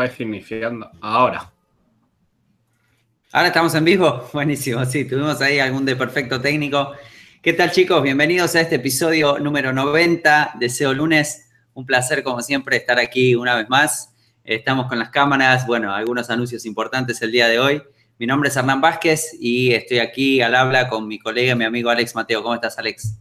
[0.00, 0.90] Vais iniciando.
[1.02, 1.52] Ahora.
[3.32, 4.30] Ahora estamos en vivo.
[4.32, 6.92] Buenísimo, sí, tuvimos ahí algún de perfecto técnico.
[7.42, 8.02] ¿Qué tal chicos?
[8.02, 11.50] Bienvenidos a este episodio número 90 de SEO Lunes.
[11.74, 14.14] Un placer como siempre estar aquí una vez más.
[14.42, 17.82] Estamos con las cámaras, bueno, algunos anuncios importantes el día de hoy.
[18.18, 21.90] Mi nombre es Hernán Vázquez y estoy aquí al habla con mi colega mi amigo
[21.90, 22.42] Alex Mateo.
[22.42, 23.18] ¿Cómo estás, Alex?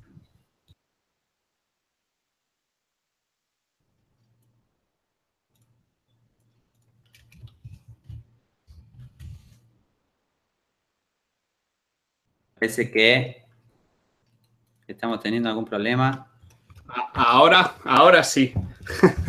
[12.59, 13.45] Parece que
[14.86, 16.27] estamos teniendo algún problema.
[17.13, 18.54] Ahora, ahora sí.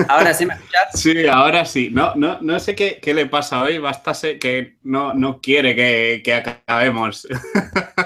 [0.09, 1.01] ¿Ahora sí me escuchas?
[1.01, 1.91] Sí, ahora sí.
[1.93, 6.23] No, no, no sé qué, qué le pasa hoy, bastase que no, no quiere que,
[6.25, 7.29] que acabemos.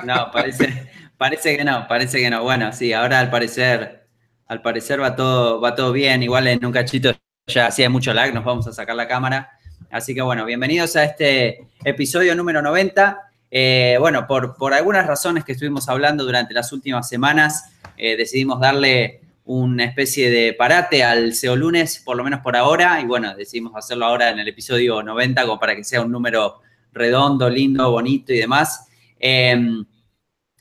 [0.05, 2.43] No, parece, parece que no, parece que no.
[2.43, 4.07] Bueno, sí, ahora al parecer,
[4.47, 6.23] al parecer va todo, va todo bien.
[6.23, 7.15] Igual en un cachito
[7.47, 9.53] ya hacía mucho lag, nos vamos a sacar la cámara.
[9.91, 13.31] Así que bueno, bienvenidos a este episodio número 90.
[13.57, 18.59] Eh, bueno, por, por, algunas razones que estuvimos hablando durante las últimas semanas, eh, decidimos
[18.59, 23.33] darle una especie de parate al SEO lunes, por lo menos por ahora, y bueno,
[23.37, 27.93] decidimos hacerlo ahora en el episodio 90 como para que sea un número redondo, lindo,
[27.93, 28.89] bonito y demás.
[29.21, 29.57] Eh,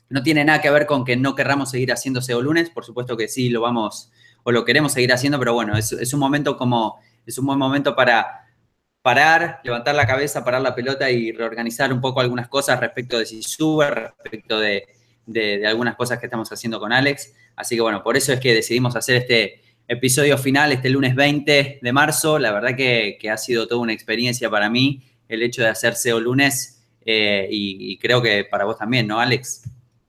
[0.08, 3.16] no tiene nada que ver con que no querramos seguir haciendo SEO lunes, por supuesto
[3.16, 4.12] que sí lo vamos
[4.44, 7.96] o lo queremos seguir haciendo, pero bueno, es un momento como, es un buen momento
[7.96, 8.43] para
[9.04, 13.26] parar, levantar la cabeza, parar la pelota y reorganizar un poco algunas cosas respecto de
[13.26, 14.86] si sube, respecto de,
[15.66, 17.34] algunas cosas que estamos haciendo con Alex.
[17.54, 21.80] Así que bueno, por eso es que decidimos hacer este episodio final este lunes 20
[21.82, 22.38] de marzo.
[22.38, 26.18] La verdad que, ha sido toda una experiencia para mí el hecho de hacer SEO
[26.18, 29.64] lunes eh, y, creo que para vos también, ¿no, Alex?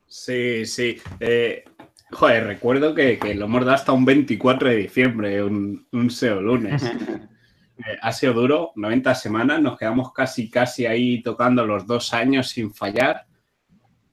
[0.07, 1.01] Sí, sí.
[1.19, 1.65] Eh,
[2.11, 6.81] joder, recuerdo que, lo hemos dado hasta un 24 de diciembre, un, un SEO lunes.
[7.77, 12.49] Eh, ha sido duro, 90 semanas, nos quedamos casi, casi ahí tocando los dos años
[12.49, 13.25] sin fallar.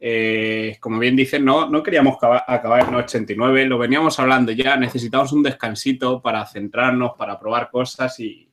[0.01, 5.33] Eh, como bien dicen, no, no queríamos acabar en 89, lo veníamos hablando ya, necesitamos
[5.33, 8.51] un descansito para centrarnos, para probar cosas y,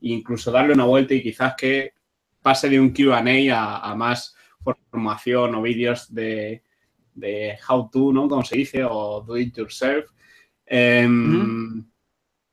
[0.00, 1.92] e incluso darle una vuelta y quizás que
[2.40, 3.18] pase de un QA
[3.52, 4.34] a, a, más
[4.90, 6.62] formación o vídeos de,
[7.12, 8.26] de how to, ¿no?
[8.26, 10.10] Como se dice, o do it yourself.
[10.64, 11.84] Em,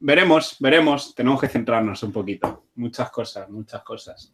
[0.04, 1.16] veremos, veremos.
[1.16, 2.66] Tenemos que centrarnos un poquito.
[2.76, 4.34] Muchas cosas, muchas cosas.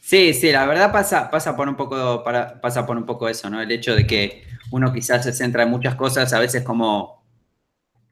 [0.00, 3.50] Sí, sí, la verdad pasa, pasa, por un poco, para, pasa por un poco eso,
[3.50, 3.60] ¿no?
[3.60, 7.24] El hecho de que uno quizás se centra en muchas cosas, a veces como,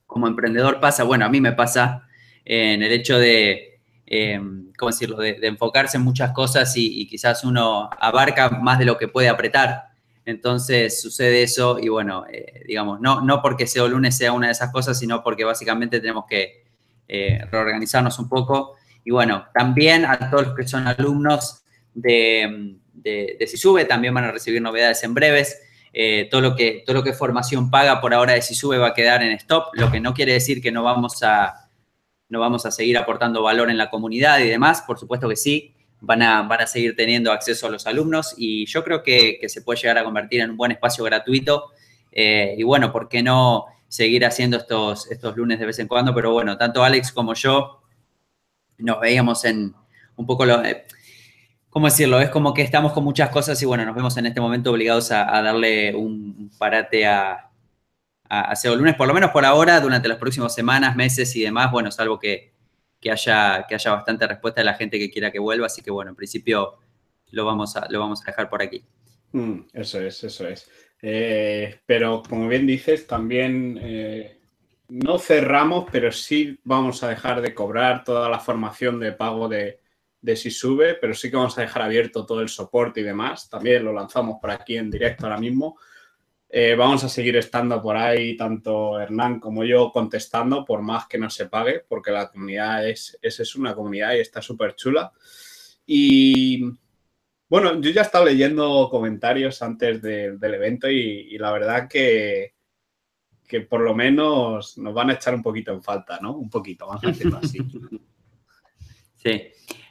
[0.06, 2.08] como emprendedor pasa, bueno, a mí me pasa
[2.44, 4.40] en el hecho de, eh,
[4.76, 9.06] ¿cómo decirlo?, de, enfocarse en muchas cosas y, quizás uno abarca más de lo que
[9.06, 9.93] puede apretar.
[10.26, 14.52] Entonces sucede eso y bueno, eh, digamos, no, no porque SEO lunes sea una de
[14.52, 16.64] esas cosas, sino porque básicamente tenemos que
[17.08, 18.76] eh, reorganizarnos un poco.
[19.04, 24.24] Y bueno, también a todos los que son alumnos de, de, de SISUBE también van
[24.24, 25.58] a recibir novedades en breves.
[25.96, 28.94] Eh, todo, lo que, todo lo que formación paga por ahora de SISUBE va a
[28.94, 31.68] quedar en stop, lo que no quiere decir que no vamos a,
[32.28, 35.73] no vamos a seguir aportando valor en la comunidad y demás, por supuesto que sí,
[36.06, 39.62] van a, van a seguir teniendo acceso a los alumnos y yo creo que, se
[39.62, 41.70] puede llegar a convertir en un buen espacio gratuito.
[42.12, 46.14] Eh, y bueno, ¿por qué no seguir haciendo estos, estos lunes de vez en cuando?
[46.14, 47.82] Pero bueno, tanto Alex como yo
[48.78, 49.74] nos veíamos en
[50.16, 50.64] un poco lo...
[50.64, 50.84] Eh,
[51.70, 52.20] ¿Cómo decirlo?
[52.20, 55.10] Es como que estamos con muchas cosas y bueno, nos vemos en este momento obligados
[55.10, 57.50] a, darle un parate a,
[58.28, 61.72] a, a lunes, por lo menos por ahora, durante las próximas semanas, meses y demás,
[61.72, 62.53] bueno, salvo que,
[63.04, 65.66] que haya, que haya bastante respuesta de la gente que quiera que vuelva.
[65.66, 66.78] Así que bueno, en principio
[67.32, 68.82] lo vamos a, lo vamos a dejar por aquí.
[69.32, 70.70] Mm, eso es, eso es.
[71.02, 74.40] Eh, pero como bien dices, también eh,
[74.88, 79.80] no cerramos, pero sí vamos a dejar de cobrar toda la formación de pago de,
[80.22, 83.50] de si sube, pero sí que vamos a dejar abierto todo el soporte y demás.
[83.50, 85.76] También lo lanzamos por aquí en directo ahora mismo
[86.56, 91.18] eh, vamos a seguir estando por ahí, tanto Hernán como yo, contestando, por más que
[91.18, 95.12] no se pague, porque la comunidad es, es, una comunidad y está súper chula.
[95.84, 96.62] Y
[97.48, 102.54] bueno, yo ya he estado leyendo comentarios antes del evento y, la verdad que,
[103.48, 106.36] que por lo menos nos van a echar un poquito en falta, ¿no?
[106.36, 107.58] Un poquito, vamos a decirlo así.
[109.16, 109.42] Sí.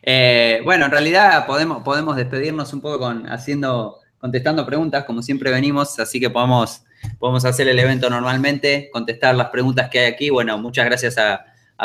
[0.02, 5.52] Eh, bueno, en realidad podemos, podemos despedirnos un poco con haciendo contestando preguntas, como siempre
[5.52, 6.86] venimos, así que podemos,
[7.20, 10.30] podemos hacer el evento normalmente, contestar las preguntas que hay aquí.
[10.30, 11.44] Bueno, muchas gracias a,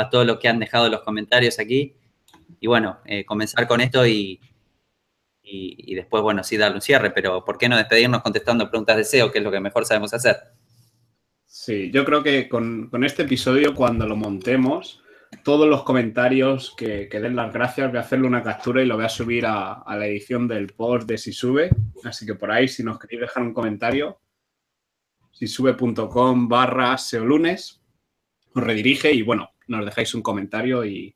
[0.09, 1.97] todos los que han dejado los comentarios aquí.
[2.61, 4.41] Y bueno, eh, comenzar con esto y,
[5.43, 9.03] y, después, bueno, sí darle un cierre, pero ¿por qué no despedirnos contestando preguntas de
[9.03, 10.37] SEO, que es lo que mejor sabemos hacer?
[11.45, 15.03] Sí, yo creo que con, con este episodio, cuando lo montemos,
[15.43, 17.89] todos los comentarios que, den las gracias.
[17.89, 21.09] Voy a hacerle una captura y lo voy a subir a, la edición del post
[21.09, 21.71] de Si Sube.
[22.05, 24.21] Así que por ahí, si nos queréis dejar un comentario,
[25.33, 27.81] sisube.com barra seolunes,
[28.55, 31.15] os redirige y bueno, nos dejáis un comentario y,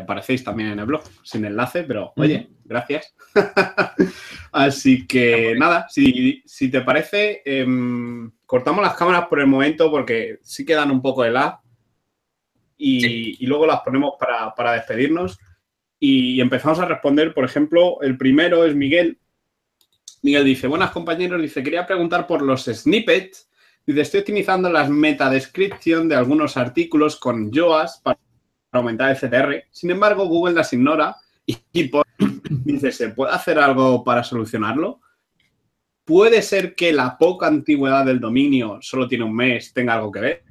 [0.00, 3.14] aparecéis también en el blog, sin enlace, pero oye, gracias.
[4.52, 10.64] Así que nada, si, te parece, em, cortamos las cámaras por el momento porque sí
[10.64, 11.61] quedan un poco de lag
[12.84, 15.38] y, luego las ponemos para, despedirnos
[15.98, 19.18] y, empezamos a responder, por ejemplo, el primero es Miguel.
[20.22, 23.48] Miguel dice, buenas compañeros, dice, quería preguntar por los snippets.
[23.86, 28.18] Dice, estoy utilizando las metadescripción de algunos artículos con JOAS para
[28.72, 29.64] aumentar el CTR.
[29.70, 31.56] Sin embargo, Google las ignora y,
[32.64, 35.00] dice, ¿se puede hacer algo para solucionarlo?
[36.04, 40.20] ¿Puede ser que la poca antigüedad del dominio, solo tiene un mes, tenga algo que
[40.20, 40.42] ver?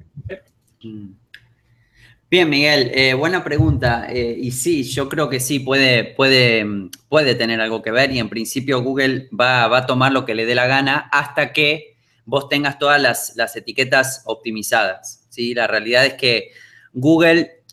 [2.32, 2.34] Mm.
[2.34, 4.06] Bien, Miguel, eh, buena pregunta.
[4.08, 6.64] Eh, y sí, yo creo que sí, puede, puede,
[7.10, 10.46] puede tener algo que ver y en principio Google va, a tomar lo que le
[10.46, 15.26] dé la gana hasta que vos tengas todas las, las etiquetas optimizadas.
[15.28, 15.52] ¿sí?
[15.52, 16.52] La realidad es que
[16.94, 17.64] Google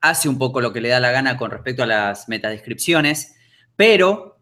[0.00, 3.34] hace un poco lo que le da la gana con respecto a las metadescripciones,
[3.76, 4.40] pero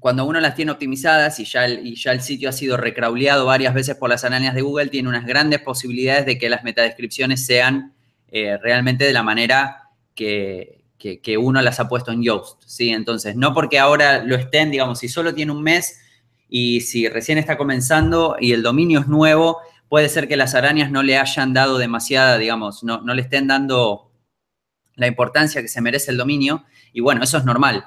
[0.00, 3.46] cuando uno las tiene optimizadas y ya el, y ya el sitio ha sido recrauleado
[3.46, 7.46] varias veces por las arañas de Google, tiene unas grandes posibilidades de que las metadescripciones
[7.46, 7.93] sean
[8.36, 10.82] eh, realmente de la manera que,
[11.38, 12.90] uno las ha puesto en Yoast, ¿sí?
[12.90, 16.00] Entonces, no porque ahora lo estén, digamos, si solo tiene un mes
[16.48, 19.58] y si recién está comenzando y el dominio es nuevo,
[19.88, 23.46] puede ser que las arañas no le hayan dado demasiada, digamos, no, no le estén
[23.46, 24.10] dando
[24.96, 26.64] la importancia que se merece el dominio.
[26.92, 27.84] Y bueno, eso es normal.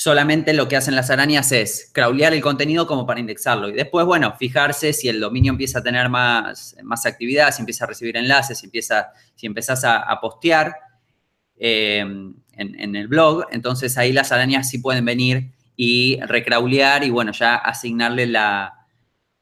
[0.00, 3.68] Solamente lo que hacen las arañas es crawlear el contenido como para indexarlo.
[3.68, 7.84] Y después, bueno, fijarse si el dominio empieza a tener más, más actividad, si empieza
[7.84, 10.74] a recibir enlaces, si, empieza, si empezás a, postear
[11.58, 13.44] eh, en, el blog.
[13.50, 18.86] Entonces ahí las arañas sí pueden venir y recraulear y bueno, ya asignarle la,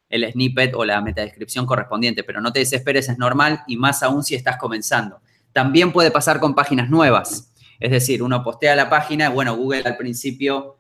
[0.08, 2.24] el snippet o la metadescripción correspondiente.
[2.24, 5.20] Pero no te desesperes, es normal y más aún si estás comenzando.
[5.52, 7.52] También puede pasar con páginas nuevas.
[7.80, 10.78] Es decir, uno postea la página, bueno, Google al principio,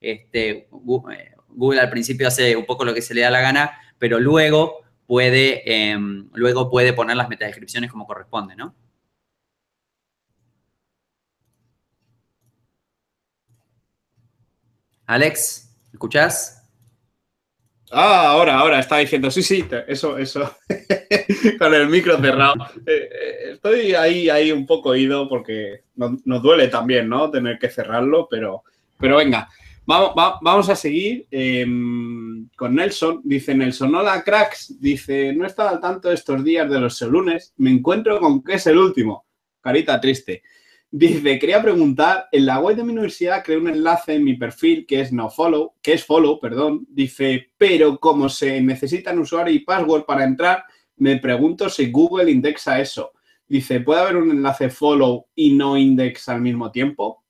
[0.00, 4.20] este, Google al principio hace un poco lo que se le da la gana, pero
[4.20, 8.74] luego puede, em, luego puede poner las metadescripciones como corresponde, ¿no?
[15.06, 16.53] Alex, ¿escuchás?
[17.96, 20.56] Ah, ahora, ahora, estaba diciendo, sí, sí, eso, eso,
[21.60, 22.54] con el micro cerrado.
[22.84, 27.30] Eh, eh, estoy ahí, ahí un poco ido porque nos, duele también, ¿no?
[27.30, 28.64] Tener que cerrarlo, pero,
[28.98, 29.48] pero venga,
[29.86, 33.20] vamos, vamos a seguir em, con Nelson.
[33.22, 37.54] Dice Nelson, hola cracks, dice, no he estado al tanto estos días de los lunes,
[37.58, 39.24] me encuentro con que es el último.
[39.60, 40.42] Carita triste.
[40.96, 44.86] Dice, quería preguntar, en la web de mi universidad creé un enlace en mi perfil
[44.86, 46.86] que es no follow, que es follow, perdón.
[46.88, 50.62] Dice, pero como se necesitan usuario y password para entrar,
[50.98, 53.10] me pregunto si Google indexa eso.
[53.48, 57.24] Dice, ¿puede haber un enlace follow y no index al mismo tiempo?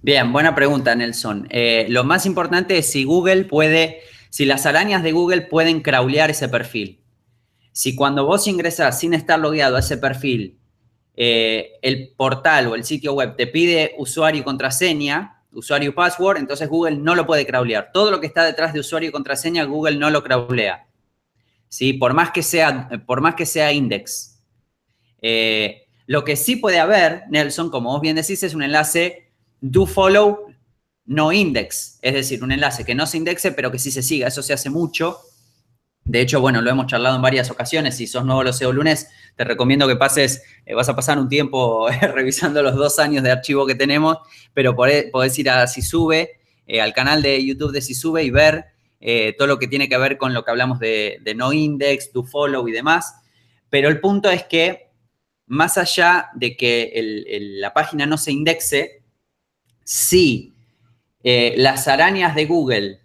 [0.00, 1.48] Bien, buena pregunta, Nelson.
[1.50, 6.30] Eh, lo más importante es si Google puede, si las arañas de Google pueden crawlear
[6.30, 7.02] ese perfil.
[7.72, 10.59] Si cuando vos ingresas sin estar logueado a ese perfil
[11.22, 16.38] eh, el portal o el sitio web te pide usuario y contraseña, usuario y password,
[16.38, 17.90] entonces Google no lo puede crawlear.
[17.92, 20.86] Todo lo que está detrás de usuario y contraseña, Google no lo crawlea.
[21.68, 21.92] ¿Sí?
[21.92, 24.40] Por, más que sea, por más que sea index.
[25.20, 29.84] Eh, lo que sí puede haber, Nelson, como vos bien decís, es un enlace do
[29.84, 30.46] follow
[31.04, 31.98] no index.
[32.00, 34.28] Es decir, un enlace que no se indexe, pero que sí se siga.
[34.28, 35.18] Eso se hace mucho.
[36.02, 37.98] De hecho, bueno, lo hemos charlado en varias ocasiones.
[37.98, 41.28] Si sos nuevo los SEO lunes, te recomiendo que pases, eh, vas a pasar un
[41.28, 44.18] tiempo eh, revisando los dos años de archivo que tenemos,
[44.54, 48.30] pero podés, ir a Si Sube, eh, al canal de YouTube de Si Sube y
[48.30, 48.66] ver
[49.38, 52.68] todo lo que tiene que ver con lo que hablamos de, no index, do follow
[52.68, 53.14] y demás.
[53.70, 54.90] Pero el punto es que,
[55.46, 56.92] más allá de que
[57.58, 59.02] la página no se indexe,
[59.82, 60.52] si
[61.22, 63.00] las arañas de Google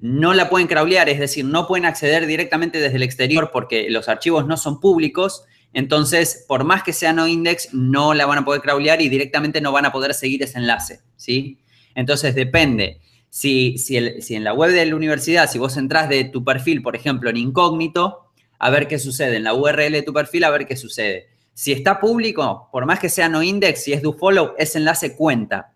[0.00, 4.08] no la pueden crawlear, es decir, no pueden acceder directamente desde el exterior porque los
[4.08, 8.44] archivos no son públicos, entonces, por más que sea no index, no la van a
[8.44, 11.58] poder crawlear y directamente no van a poder seguir ese enlace, ¿sí?
[11.94, 13.00] Entonces, depende.
[13.28, 16.96] Si, si, en la web de la universidad, si vos entras de tu perfil, por
[16.96, 19.36] ejemplo, en incógnito, a ver qué sucede.
[19.36, 21.28] En la URL de tu perfil, a ver qué sucede.
[21.52, 25.16] Si está público, por más que sea no index, si es do follow, ese enlace
[25.16, 25.74] cuenta.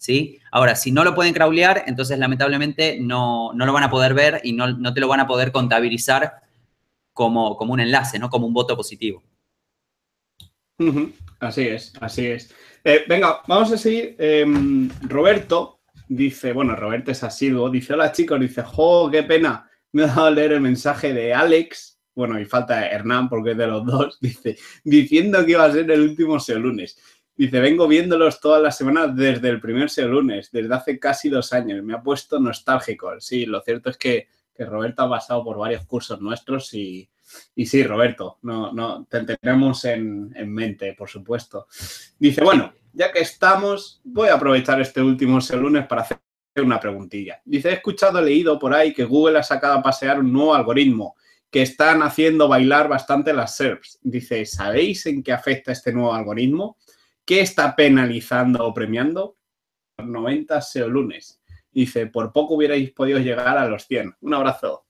[0.00, 0.40] ¿Sí?
[0.50, 4.54] Ahora, si no lo pueden crawlear, entonces lamentablemente no, lo van a poder ver y
[4.54, 6.40] no, te lo van a poder contabilizar
[7.12, 8.30] como, como un enlace, ¿no?
[8.30, 9.22] Como un voto positivo.
[11.38, 12.54] Así es, así es.
[12.82, 14.16] Eh, venga, vamos a seguir.
[14.18, 20.04] Em, Roberto dice, bueno, Roberto es asiduo, dice, hola chicos, dice, jo, qué pena, me
[20.04, 23.84] ha dado leer el mensaje de Alex, bueno, y falta Hernán porque es de los
[23.84, 26.98] dos, dice, diciendo que iba a ser el último SEO lunes.
[27.40, 31.82] Dice, vengo viéndolos todas las semanas desde el primer lunes, desde hace casi dos años.
[31.82, 33.18] Me ha puesto nostálgico.
[33.18, 34.28] Sí, lo cierto es que,
[34.58, 37.08] Roberto ha pasado por varios cursos nuestros y,
[37.64, 41.66] sí, Roberto, no, no, te tenemos en, en, mente, por supuesto.
[42.18, 46.18] Dice, bueno, ya que estamos, voy a aprovechar este último lunes para hacer
[46.56, 47.40] una preguntilla.
[47.46, 51.16] Dice, he escuchado, leído por ahí que Google ha sacado a pasear un nuevo algoritmo
[51.50, 53.98] que están haciendo bailar bastante las SERPs.
[54.02, 56.76] Dice, ¿sabéis en qué afecta este nuevo algoritmo?
[57.24, 59.36] ¿Qué está penalizando o premiando?
[59.98, 61.40] 90 SEO lunes.
[61.72, 64.16] Dice, por poco hubierais podido llegar a los 100.
[64.20, 64.84] Un abrazo.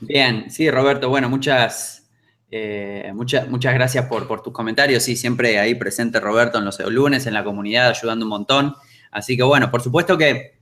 [0.00, 2.08] Bien, sí, Roberto, bueno, muchas,
[2.50, 5.02] eh, muchas, muchas gracias por, por, tus comentarios.
[5.02, 8.74] Sí, siempre ahí presente Roberto en los SEO lunes, en la comunidad, ayudando un montón.
[9.10, 10.60] Así que bueno, por supuesto que,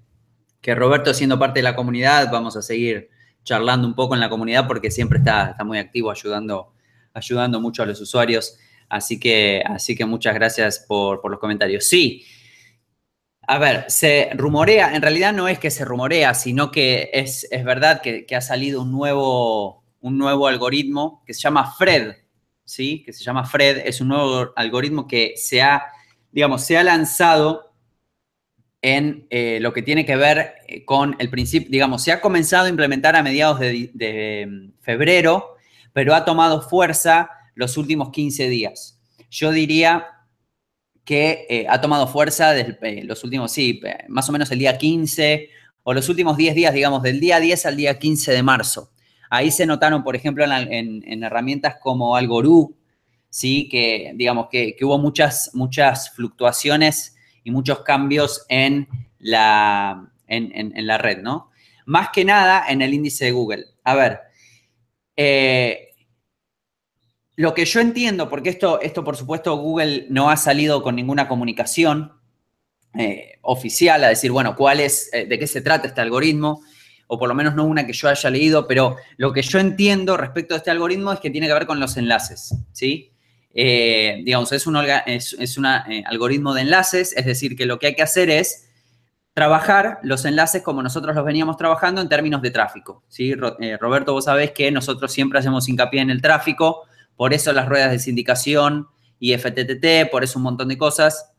[0.60, 3.10] que Roberto siendo parte de la comunidad, vamos a seguir
[3.44, 6.72] charlando un poco en la comunidad porque siempre está, está muy activo ayudando,
[7.14, 8.58] ayudando mucho a los usuarios.
[8.88, 11.84] Así que, así que muchas gracias por, los comentarios.
[11.84, 12.24] Sí,
[13.46, 18.00] a ver, se rumorea, en realidad no es que se rumorea, sino que es, verdad
[18.02, 22.16] que, ha salido un nuevo, un nuevo algoritmo que se llama Fred,
[22.64, 23.02] ¿sí?
[23.04, 25.84] Que se llama Fred, es un nuevo algoritmo que se ha,
[26.30, 27.68] digamos, se ha lanzado
[28.82, 32.66] en eh, lo que tiene que ver eh, con el principio, digamos, se ha comenzado
[32.66, 35.56] a implementar a mediados de, febrero,
[35.92, 39.00] pero ha tomado fuerza los últimos 15 días.
[39.30, 40.06] Yo diría
[41.04, 44.60] que eh, ha tomado fuerza desde eh, los últimos, sí, eh, más o menos el
[44.60, 45.50] día 15
[45.82, 48.92] o los últimos 10 días, digamos, del día 10 al día 15 de marzo.
[49.28, 52.76] Ahí se notaron, por ejemplo, en, herramientas como Algorú,
[53.28, 58.86] sí, que digamos que, hubo muchas, muchas fluctuaciones y muchos cambios en
[59.18, 61.50] la, en, la red, ¿no?
[61.86, 63.64] Más que nada en el índice de Google.
[63.82, 64.20] A ver,
[67.38, 71.28] lo que yo entiendo, porque esto, esto por supuesto Google no ha salido con ninguna
[71.28, 72.14] comunicación
[72.94, 76.62] eh, oficial a decir, bueno, cuál es, eh, de qué se trata este algoritmo,
[77.06, 80.16] o por lo menos no una que yo haya leído, pero lo que yo entiendo
[80.16, 83.12] respecto a este algoritmo es que tiene que ver con los enlaces, ¿sí?
[83.54, 84.76] Eh, digamos, es un,
[85.06, 85.58] es, es
[86.06, 88.68] algoritmo de enlaces, es decir, que lo que hay que hacer es
[89.32, 93.32] trabajar los enlaces como nosotros los veníamos trabajando en términos de tráfico, ¿sí?
[93.78, 96.88] Roberto, vos sabés que nosotros siempre hacemos hincapié en el tráfico,
[97.18, 98.86] por eso las ruedas de sindicación
[99.18, 101.32] y FTTT, por eso un montón de cosas.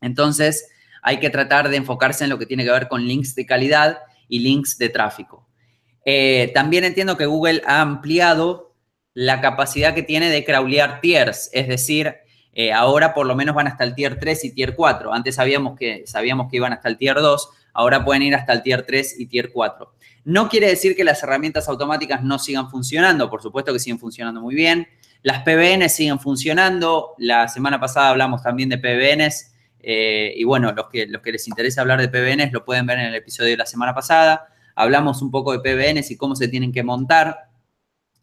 [0.00, 0.68] Entonces,
[1.02, 4.00] hay que tratar de enfocarse en lo que tiene que ver con links de calidad
[4.28, 5.48] y links de tráfico.
[6.04, 8.74] Eh, también entiendo que Google ha ampliado
[9.14, 12.16] la capacidad que tiene de crawlear tiers, es decir,
[12.52, 15.14] eh, ahora por lo menos van hasta el tier 3 y tier 4.
[15.14, 18.62] Antes sabíamos que, sabíamos que iban hasta el tier 2, ahora pueden ir hasta el
[18.62, 19.94] tier 3 y tier 4.
[20.24, 24.40] No quiere decir que las herramientas automáticas no sigan funcionando, por supuesto que siguen funcionando
[24.40, 24.88] muy bien.
[25.22, 27.14] Las PBN siguen funcionando.
[27.18, 29.54] La semana pasada hablamos también de PBNs.
[29.78, 32.98] Eh, y bueno, los que, los que les interesa hablar de PBNs lo pueden ver
[32.98, 34.48] en el episodio de la semana pasada.
[34.74, 37.48] Hablamos un poco de PBNs y cómo se tienen que montar.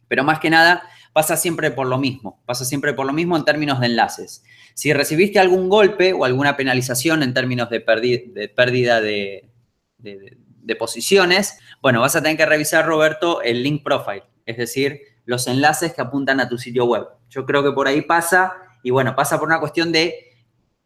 [0.10, 0.84] Pero más que nada,
[1.16, 2.42] pasa siempre por lo mismo.
[2.46, 4.44] Pasa siempre por lo mismo en términos de enlaces.
[4.74, 9.50] Si recibiste algún golpe o alguna penalización en términos de, pérdida de,
[10.78, 15.94] posiciones, bueno, vas a tener que revisar, Roberto, el link profile, es decir, los enlaces
[15.94, 17.08] que apuntan a tu sitio web.
[17.30, 18.52] Yo creo que por ahí pasa,
[18.84, 20.34] y bueno, pasa por una cuestión de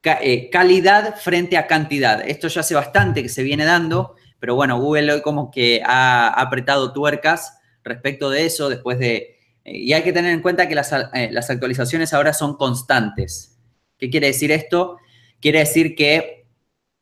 [0.03, 2.21] eh, calidad frente a cantidad.
[2.21, 6.27] Esto ya hace bastante que se viene dando, pero bueno, Google hoy como que ha
[6.27, 9.38] apretado tuercas respecto de eso, después de...
[9.65, 13.57] Y hay que tener en cuenta que las, eh, las actualizaciones ahora son constantes.
[13.97, 14.97] ¿Qué quiere decir esto?
[15.39, 16.39] Quiere decir que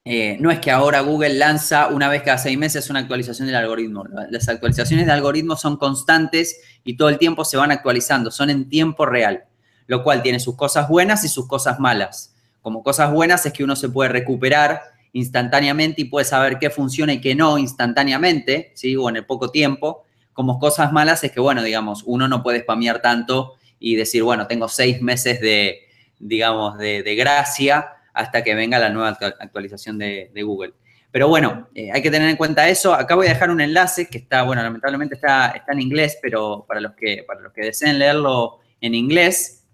[0.09, 3.57] eh, no es que ahora Google lanza una vez cada seis meses una actualización del
[3.57, 4.05] algoritmo.
[4.29, 8.69] Las actualizaciones de algoritmo son constantes y todo el tiempo se van actualizando, son en
[8.69, 9.43] tiempo real,
[9.85, 12.33] lo cual tiene sus cosas buenas y sus cosas malas.
[12.61, 17.11] Como cosas buenas es que uno se puede recuperar instantáneamente y puede saber qué funciona
[17.11, 18.95] y qué no instantáneamente, ¿sí?
[18.95, 20.05] O en el poco tiempo.
[20.37, 24.45] Como cosas malas es que, bueno, digamos, uno no puede spamear tanto y decir, bueno,
[24.45, 25.79] tengo seis meses de,
[26.19, 30.73] digamos, de, de gracia hasta que venga la nueva actualización de, Google.
[31.09, 32.93] Pero bueno, eh, hay que tener en cuenta eso.
[32.93, 36.65] Acá voy a dejar un enlace que está, bueno, lamentablemente está, está en inglés, pero
[36.67, 39.65] para los, que, para los que deseen leerlo en inglés,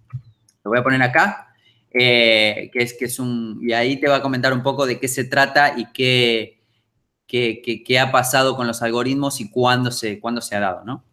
[0.64, 1.54] lo voy a poner acá,
[1.94, 3.60] eh, que, es, que es un...
[3.62, 6.63] Y ahí te va a comentar un poco de qué se trata y qué,
[7.34, 11.04] qué, ha pasado con los algoritmos y cuándo se, cuándo se ha dado, ¿no?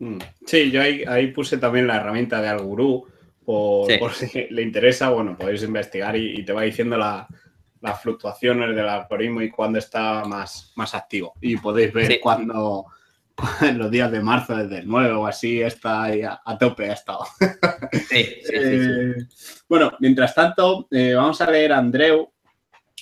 [0.00, 0.18] Mm.
[0.46, 3.06] Sí, yo ahí, ahí puse también la herramienta de Algorú
[3.44, 9.42] por, si le interesa, bueno, podéis investigar y, te va diciendo las fluctuaciones del algoritmo
[9.42, 11.34] y cuándo está más, más activo.
[11.40, 12.86] Y podéis ver cuándo
[13.62, 16.94] en los días de marzo, desde el 9 o así, está ahí a, tope, ha
[16.94, 17.24] estado.
[17.92, 19.14] Sí, sí, sí, eh,
[19.68, 22.32] bueno, mientras tanto, eh, vamos a leer a Andreu.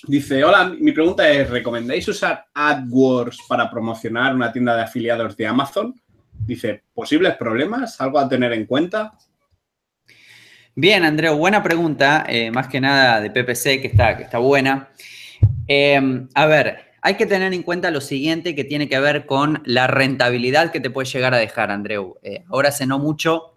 [0.06, 5.46] Dice, hola, mi pregunta es, ¿recomendáis usar AdWords para promocionar una tienda de afiliados de
[5.46, 5.94] Amazon?
[6.32, 8.00] Dice, ¿posibles problemas?
[8.00, 9.12] ¿Algo a tener en cuenta?
[10.74, 14.90] Bien, Andreu, buena pregunta, eh, más que nada de PPC, que está, que está buena.
[16.34, 19.86] a ver, hay que tener en cuenta lo siguiente que tiene que ver con la
[19.86, 22.18] rentabilidad que te puede llegar a dejar, Andreu.
[22.22, 23.54] Eh, ahora hace no mucho,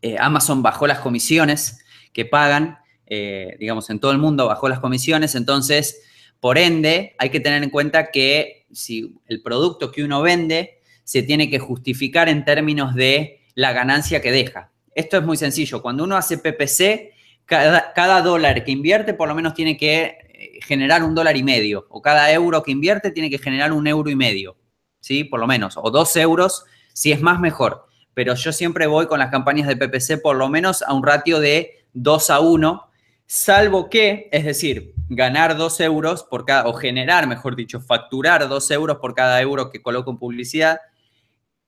[0.00, 2.78] eh, Amazon bajó las comisiones que pagan,
[3.14, 6.00] eh, digamos, en todo el mundo bajó las comisiones, entonces,
[6.40, 11.22] por ende, hay que tener en cuenta que si el producto que uno vende se
[11.22, 14.72] tiene que justificar en términos de la ganancia que deja.
[14.94, 15.82] Esto es muy sencillo.
[15.82, 17.12] Cuando uno hace PPC,
[17.44, 20.16] cada, cada dólar que invierte por lo menos tiene que
[20.62, 24.08] generar un dólar y medio, o cada euro que invierte tiene que generar un euro
[24.08, 24.56] y medio,
[25.00, 25.24] ¿sí?
[25.24, 26.64] Por lo menos, o dos euros,
[26.94, 27.84] si es más mejor.
[28.14, 31.40] Pero yo siempre voy con las campañas de PPC por lo menos a un ratio
[31.40, 32.91] de 2 a 1,
[33.32, 38.70] salvo que, es decir, ganar 2 euros por cada, o generar, mejor dicho, facturar 2
[38.72, 40.80] euros por cada euro que coloco en publicidad,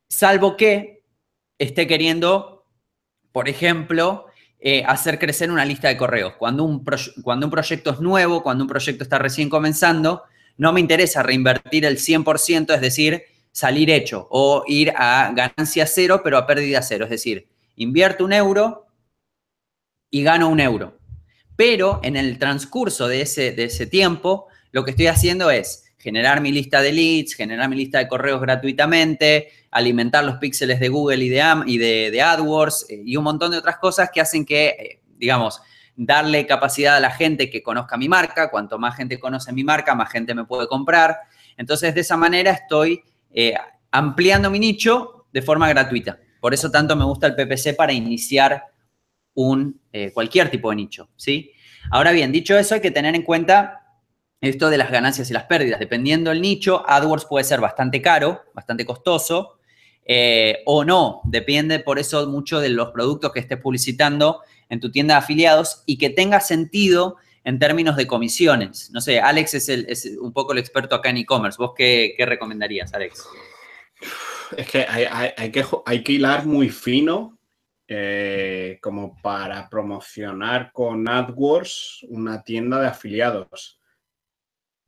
[0.06, 1.02] salvo que
[1.58, 2.66] esté queriendo,
[3.32, 4.26] por ejemplo,
[4.60, 6.34] eh, hacer crecer una lista de correos.
[6.34, 6.84] Cuando un,
[7.22, 10.24] cuando un proyecto es nuevo, cuando un proyecto está recién comenzando,
[10.58, 16.20] no me interesa reinvertir el 100%, es decir, salir hecho o ir a ganancia cero,
[16.22, 17.04] pero a pérdida cero.
[17.04, 18.84] Es decir, invierto un euro
[20.10, 20.98] y gano un euro.
[21.56, 26.40] Pero en el transcurso de ese, de ese tiempo, lo que estoy haciendo es generar
[26.40, 31.24] mi lista de leads, generar mi lista de correos gratuitamente, alimentar los píxeles de Google
[31.24, 34.66] y de, y de, AdWords eh, y un montón de otras cosas que hacen que,
[34.66, 35.62] eh, digamos,
[35.96, 38.50] darle capacidad a la gente que conozca mi marca.
[38.50, 41.20] Cuanto más gente conoce mi marca, más gente me puede comprar.
[41.56, 43.54] Entonces, de esa manera estoy eh,
[43.90, 46.18] ampliando mi nicho de forma gratuita.
[46.40, 48.64] Por eso tanto me gusta el PPC para iniciar
[49.34, 49.80] un,
[50.12, 51.52] cualquier tipo de nicho, ¿sí?
[51.90, 53.84] Ahora bien, dicho eso, hay que tener en cuenta
[54.40, 55.80] esto de las ganancias y las pérdidas.
[55.80, 59.58] Dependiendo del nicho, AdWords puede ser bastante caro, bastante costoso,
[60.04, 61.20] eh, o no.
[61.24, 65.82] Depende por eso mucho de los productos que estés publicitando en tu tienda de afiliados
[65.86, 68.90] y que tenga sentido en términos de comisiones.
[68.90, 71.56] No sé, Alex es, un poco el experto acá en e-commerce.
[71.58, 73.26] ¿Vos qué, recomendarías, Alex?
[74.56, 77.33] Es que hay, que hay que hilar muy fino
[77.86, 83.78] eh, como para promocionar con AdWords una tienda de afiliados.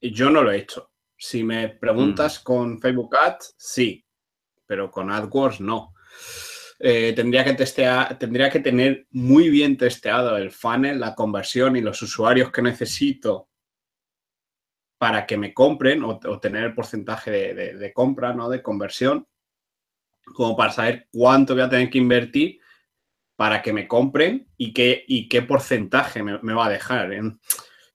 [0.01, 0.91] Yo no lo he hecho.
[1.17, 2.45] Si me preguntas mm.
[2.45, 4.05] con Facebook Ads, sí,
[4.67, 5.95] pero con AdWords no.
[6.79, 11.81] Eh, tendría, que testear, tendría que tener muy bien testeado el funnel, la conversión y
[11.81, 13.49] los usuarios que necesito
[14.99, 18.49] para que me compren o, tener el porcentaje de, compra, ¿no?
[18.49, 19.27] De conversión,
[20.35, 22.61] como para saber cuánto voy a tener que invertir
[23.37, 27.13] para que me compren y qué, y qué porcentaje me, me va a dejar.
[27.13, 27.23] ¿eh?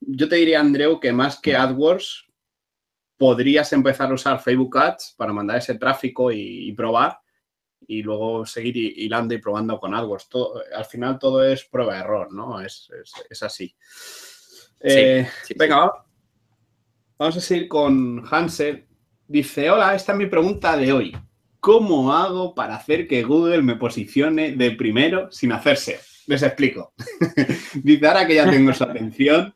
[0.01, 2.25] yo te diría, Andreu, que más que AdWords,
[3.17, 7.19] podrías empezar a usar Facebook Ads para mandar ese tráfico y, probar
[7.87, 10.27] y luego seguir hilando y probando con AdWords.
[10.75, 12.59] al final todo es prueba-error, ¿no?
[12.59, 12.89] Es,
[13.41, 13.75] así.
[14.79, 15.91] Eh, venga,
[17.17, 18.87] vamos a seguir con Hansel.
[19.27, 21.17] Dice, hola, esta es mi pregunta de hoy.
[21.61, 25.99] ¿Cómo hago para hacer que Google me posicione de primero sin hacerse?
[26.27, 26.93] Les explico.
[27.75, 29.53] Dice, ahora que ya tengo su atención,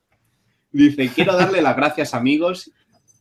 [0.75, 2.69] Dice, quiero darle las gracias amigos.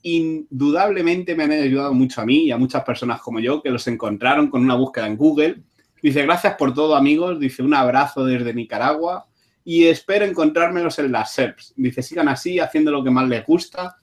[0.03, 3.87] Indudablemente me han ayudado mucho a mí y a muchas personas como yo que los
[3.87, 5.63] encontraron con una búsqueda en Google.
[6.03, 7.39] Dice, gracias por todo amigos.
[7.39, 9.29] Dice, un abrazo desde Nicaragua
[9.63, 11.75] y espero encontrármelos en las SERPs.
[11.77, 13.99] Dice, sigan así, haciendo lo que más les gusta,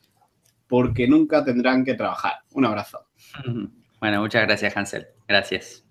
[0.65, 2.35] porque nunca tendrán que trabajar.
[2.53, 2.99] Un abrazo.
[4.01, 5.07] Bueno, muchas gracias, Hansel.
[5.27, 5.85] Gracias.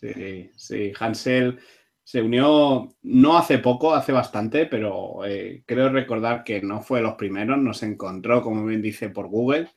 [0.00, 1.60] Sí, sí, Hansel
[2.02, 7.14] se unió no hace poco, hace bastante, pero eh, creo recordar que no fue los
[7.14, 9.70] primeros, nos encontró, como bien dice, por Google.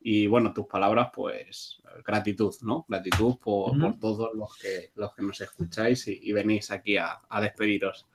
[0.00, 2.86] Y bueno, tus palabras, pues gratitud, ¿no?
[2.88, 8.06] Gratitud por, todos los que, los que nos escucháis y, venís aquí a, despediros.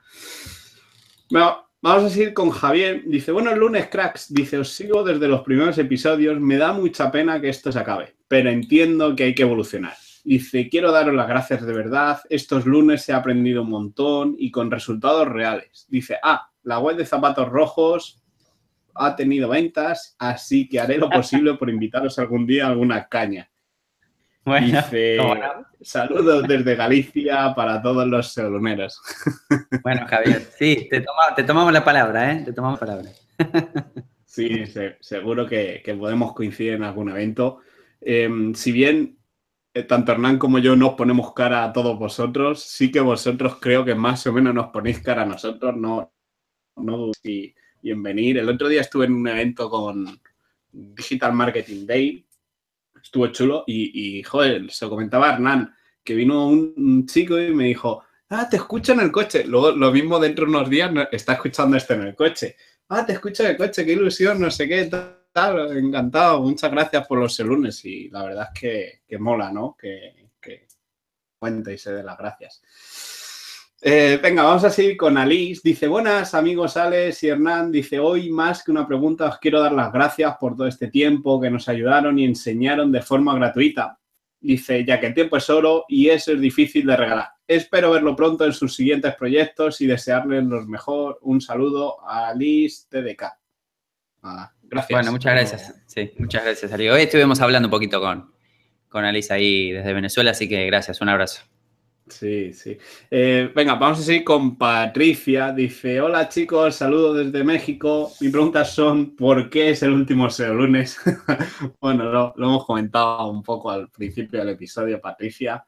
[1.29, 3.03] Bueno, vamos a seguir con Javier.
[3.05, 4.33] Dice, bueno, lunes, cracks.
[4.33, 6.39] Dice, os sigo desde los primeros episodios.
[6.39, 9.95] Me da mucha pena que esto se acabe, pero entiendo que hay que evolucionar.
[10.23, 12.19] Dice, quiero daros las gracias de verdad.
[12.29, 15.85] Estos lunes he aprendido un montón y con resultados reales.
[15.87, 18.23] Dice, ah, la web de zapatos rojos
[18.95, 23.49] ha tenido ventas, así que haré lo posible por invitaros algún día a alguna caña.
[24.45, 25.17] Bueno, Dice,
[25.81, 29.01] saludos desde Galicia para todos los seoloneros.
[29.83, 31.03] Bueno, Javier, sí, te,
[31.43, 32.43] tomamos la palabra, ¿eh?
[32.45, 33.09] Te tomamos la palabra.
[34.25, 34.65] Sí,
[34.99, 37.59] seguro que, podemos coincidir en algún evento.
[38.07, 39.17] Em, si bien
[39.73, 43.83] eh, tanto Hernán como yo nos ponemos cara a todos vosotros, sí que vosotros creo
[43.83, 46.13] que más o menos nos ponéis cara a nosotros, no,
[46.75, 48.37] no y, en venir.
[48.37, 50.21] El otro día estuve en un evento con
[50.71, 52.25] Digital Marketing Day,
[53.01, 58.47] estuvo chulo y, joder, se comentaba Hernán, que vino un, chico y me dijo, ah,
[58.49, 59.45] te escucho en el coche.
[59.45, 62.55] Luego lo mismo dentro de unos días está escuchando esto en el coche
[62.89, 67.19] ah, te escucho de coche, qué ilusión, no sé qué, tal, encantado, muchas gracias por
[67.19, 69.75] los lunes y la verdad es que, mola, ¿no?
[69.79, 70.27] Que,
[71.37, 72.61] cuente y se dé las gracias.
[73.81, 75.61] Eh, venga, vamos a seguir con Alice.
[75.63, 77.71] Dice, buenas amigos Alex y Hernán.
[77.71, 81.39] Dice, hoy más que una pregunta os quiero dar las gracias por todo este tiempo
[81.39, 83.99] que nos ayudaron y enseñaron de forma gratuita.
[84.39, 87.29] Dice, ya que el tiempo es oro y eso es difícil de regalar.
[87.45, 91.19] Espero verlo pronto en sus siguientes proyectos y desearles lo mejor.
[91.21, 93.33] Un saludo a Liz TDK.
[94.69, 94.97] Gracias.
[94.97, 95.75] Bueno, muchas gracias.
[95.85, 96.89] Sí, muchas gracias, Ali.
[96.89, 98.31] Hoy estuvimos hablando un poquito con,
[98.89, 101.41] con Alice ahí desde Venezuela, así que gracias, un abrazo.
[102.07, 102.77] Sí, sí.
[103.09, 105.51] Eh, venga, vamos a seguir con Patricia.
[105.51, 108.11] Dice, hola chicos, saludos desde México.
[108.21, 110.99] Mi preguntas son, ¿por qué es el último SEO lunes?
[111.81, 115.65] bueno, lo, hemos comentado un poco al principio del episodio, Patricia.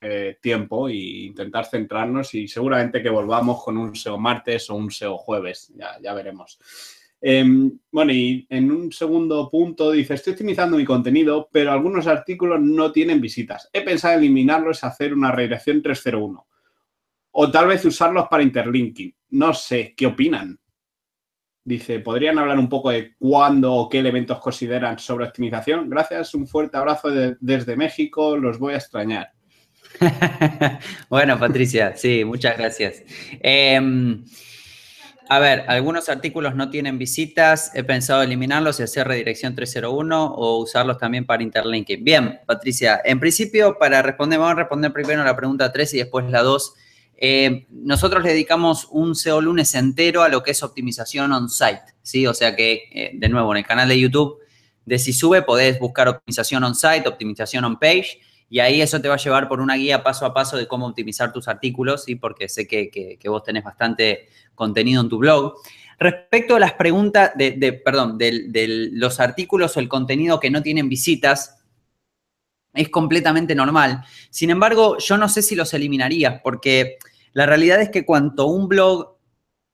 [0.00, 4.90] Eh, tiempo e intentar centrarnos y seguramente que volvamos con un SEO martes o un
[4.90, 6.58] SEO jueves, ya, ya veremos.
[7.24, 12.60] Em, bueno, y en un segundo punto dice, estoy optimizando mi contenido, pero algunos artículos
[12.60, 13.70] no tienen visitas.
[13.72, 16.46] He pensado eliminarlos y hacer una redirección 301.
[17.30, 19.14] O tal vez usarlos para interlinking.
[19.30, 20.58] No sé, ¿qué opinan?
[21.64, 25.88] Dice, ¿podrían hablar un poco de cuándo o qué elementos consideran sobre optimización?
[25.88, 27.08] Gracias, un fuerte abrazo
[27.38, 29.30] desde México, los voy a extrañar.
[31.08, 33.04] bueno, Patricia, sí, muchas gracias.
[33.40, 34.24] Em,
[35.28, 37.70] a ver, algunos artículos no tienen visitas.
[37.74, 42.04] He pensado eliminarlos y hacer redirección 301 o usarlos también para interlinking.
[42.04, 46.30] Bien, Patricia, en principio, para responder, vamos a responder primero la pregunta 3 y después
[46.30, 46.74] la 2.
[47.16, 52.26] Eh, nosotros le dedicamos un SEO lunes entero a lo que es optimización on-site, ¿sí?
[52.26, 54.38] O sea que, eh, de nuevo, en el canal de YouTube
[54.84, 58.18] de Si Sube podés buscar optimización on-site, optimización on-page
[58.52, 60.86] y ahí eso te va a llevar por una guía paso a paso de cómo
[60.86, 62.16] optimizar tus artículos, ¿sí?
[62.16, 65.54] porque sé que, vos tenés bastante contenido en tu blog.
[65.98, 70.90] Respecto a las preguntas, de, perdón, de, los artículos o el contenido que no tienen
[70.90, 71.64] visitas,
[72.74, 74.04] es completamente normal.
[74.28, 76.98] Sin embargo, yo no sé si los eliminaría, porque
[77.32, 79.16] la realidad es que cuanto un blog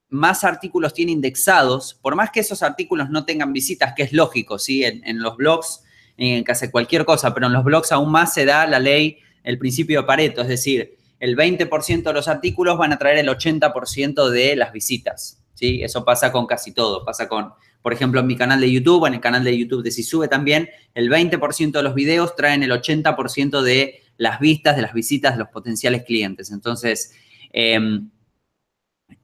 [0.08, 4.56] más artículos tiene indexados, por más que esos artículos no tengan visitas, que es lógico,
[4.56, 4.84] ¿sí?
[4.84, 5.82] en los blogs
[6.18, 9.58] en casi cualquier cosa, pero en los blogs aún más se da la ley, el
[9.58, 14.28] principio de Pareto, es decir, el 20% de los artículos van a traer el 80%
[14.28, 15.82] de las visitas, ¿sí?
[15.82, 17.52] Eso pasa con casi todo, pasa con,
[17.82, 20.28] por ejemplo, en mi canal de YouTube, en el canal de YouTube de Si Sube
[20.28, 25.34] también, el 20% de los videos traen el 80% de las vistas, de las visitas
[25.34, 26.50] de los potenciales clientes.
[26.50, 27.14] Entonces,
[27.52, 28.10] em,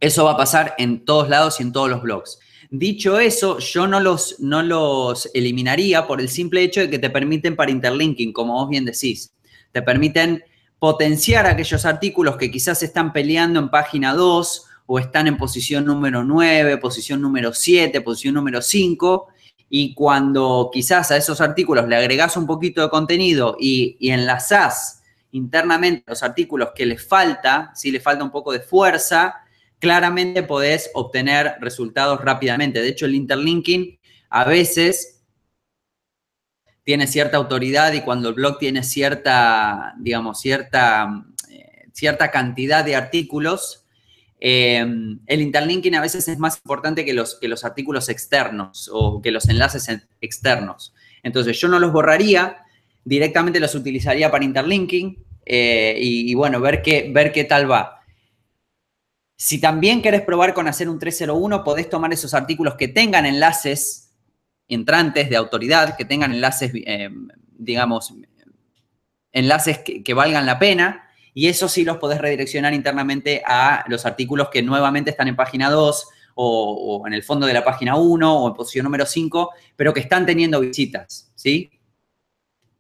[0.01, 2.39] eso va a pasar en todos lados y en todos los blogs.
[2.77, 7.09] Dicho eso, yo no los, no los eliminaría por el simple hecho de que te
[7.09, 9.33] permiten para interlinking, como vos bien decís.
[9.71, 10.43] Te permiten
[10.81, 16.25] potenciar aquellos artículos que quizás están peleando en página 2 o están en posición número
[16.25, 19.29] 9, posición número 7, posición número 5.
[19.71, 25.01] Y cuando quizás a esos artículos le agregás un poquito de contenido y, y enlazás
[25.31, 29.44] internamente los artículos que les falta, si le falta un poco de fuerza,
[29.85, 32.81] claramente podés obtener resultados rápidamente.
[32.81, 33.99] De hecho, el interlinking
[34.31, 35.23] a veces
[36.85, 42.97] tiene cierta autoridad y cuando el blog tiene cierta, digamos, cierta, eh, cierta cantidad de
[42.97, 43.85] artículos,
[44.41, 44.87] eh,
[45.27, 49.31] el interlinking a veces es más importante que los, que los artículos externos o que
[49.33, 49.87] los enlaces
[50.23, 50.95] externos.
[51.23, 52.57] Entonces, yo no los borraría,
[53.05, 58.01] directamente los utilizaría para interlinking eh, y, y, bueno, ver qué, ver qué tal va.
[59.37, 64.05] Si también querés probar con hacer un 301, podés tomar esos artículos que tengan enlaces
[64.69, 67.11] entrantes de autoridad, que tengan enlaces, eh,
[67.53, 68.15] digamos,
[69.33, 74.49] enlaces que, valgan la pena, y eso sí los podés redireccionar internamente a los artículos
[74.51, 78.49] que nuevamente están en página 2 o, en el fondo de la página 1 o
[78.49, 81.71] en posición número 5, pero que están teniendo visitas, ¿sí?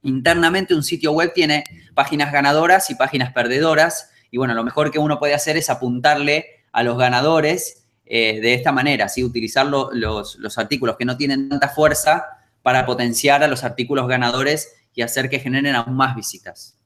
[0.02, 1.64] Internamente un sitio web tiene
[1.94, 6.64] páginas ganadoras y páginas perdedoras, y bueno, lo mejor que uno puede hacer es apuntarle
[6.72, 9.22] a los ganadores eh, de esta manera, ¿sí?
[9.22, 12.24] utilizar los, artículos que no tienen tanta fuerza
[12.60, 16.76] para potenciar a los artículos ganadores y hacer que generen aún más visitas.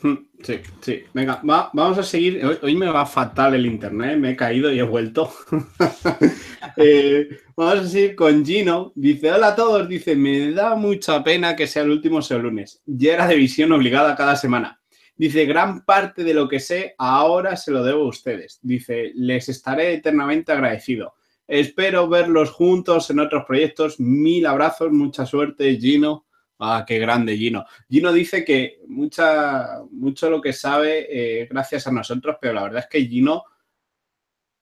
[0.00, 1.02] Hmm, sí, sí.
[1.12, 2.46] Venga, vamos a seguir.
[2.62, 5.32] Hoy, me va fatal el internet, me he caído y he vuelto.
[6.80, 8.92] Eh, vamos a seguir con Gino.
[8.94, 9.88] Dice, hola a todos.
[9.88, 12.80] Dice, me da mucha pena que sea el último sea lunes.
[12.86, 14.77] Ya era de visión obligada cada semana.
[15.18, 18.60] Dice, gran parte de lo que sé ahora se lo debo a ustedes.
[18.62, 21.14] Dice, les estaré eternamente agradecido.
[21.48, 23.98] Espero verlos juntos en otros proyectos.
[23.98, 26.26] Mil abrazos, mucha suerte, Gino.
[26.60, 27.64] Ah, qué grande, Gino.
[27.90, 32.84] Gino dice que mucha, mucho lo que sabe eh, gracias a nosotros, pero la verdad
[32.84, 33.42] es que Gino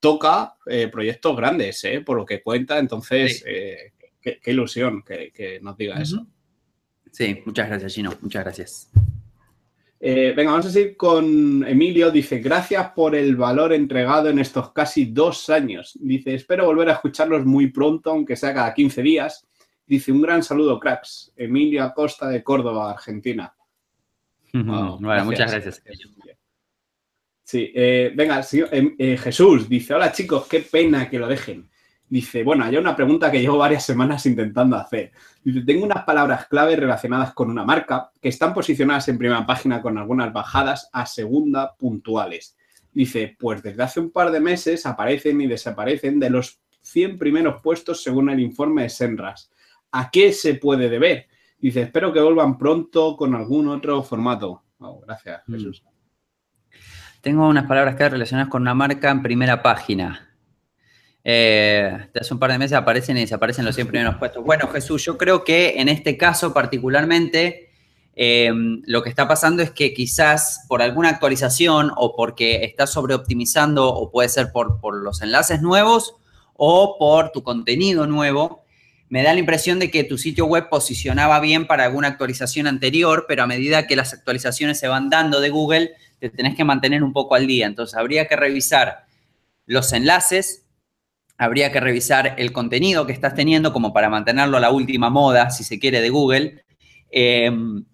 [0.00, 2.78] toca eh, proyectos grandes, eh, por lo que cuenta.
[2.78, 6.26] Entonces, qué, ilusión que, nos diga eso.
[7.12, 8.14] Sí, muchas gracias, Gino.
[8.22, 8.90] Muchas gracias.
[10.00, 12.10] Venga, vamos a seguir con Emilio.
[12.10, 15.98] Dice, gracias por el valor entregado en estos casi dos años.
[16.00, 19.46] Dice, espero volver a escucharlos muy pronto, aunque sea cada 15 días.
[19.86, 21.32] Dice, un gran saludo, cracks.
[21.36, 23.54] Emilio Acosta de Córdoba, Argentina.
[24.52, 25.82] bueno, muchas gracias.
[27.46, 31.70] Sí, eh, venga, eh, eh, Jesús dice, hola chicos, qué pena que lo dejen.
[32.08, 35.10] Dice, bueno, hay una pregunta que llevo varias semanas intentando hacer.
[35.42, 39.82] Dice, tengo unas palabras clave relacionadas con una marca que están posicionadas en primera página
[39.82, 42.56] con algunas bajadas a segunda puntuales.
[42.92, 47.60] Dice, pues desde hace un par de meses aparecen y desaparecen de los 100 primeros
[47.60, 49.50] puestos según el informe de Senras.
[49.90, 51.26] ¿A qué se puede deber?
[51.58, 54.62] Dice, espero que vuelvan pronto con algún otro formato.
[55.04, 55.52] gracias, mm.
[55.52, 55.84] Jesús.
[57.20, 60.25] Tengo unas palabras que relacionadas con una marca en primera página.
[61.28, 64.44] Eh, hace un par de meses aparecen y desaparecen los 100 primeros puestos.
[64.44, 67.70] Bueno, Jesús, yo creo que en este caso particularmente
[68.14, 68.52] eh,
[68.84, 74.12] lo que está pasando es que quizás por alguna actualización o porque estás sobreoptimizando o
[74.12, 76.14] puede ser por, por los enlaces nuevos
[76.54, 78.62] o por tu contenido nuevo,
[79.08, 83.24] me da la impresión de que tu sitio web posicionaba bien para alguna actualización anterior,
[83.26, 87.02] pero a medida que las actualizaciones se van dando de Google, te tenés que mantener
[87.02, 87.66] un poco al día.
[87.66, 89.06] Entonces, habría que revisar
[89.66, 90.65] los enlaces,
[91.38, 95.50] habría que revisar el contenido que estás teniendo como para mantenerlo a la última moda,
[95.50, 96.64] si se quiere, de Google.
[97.10, 97.84] Em,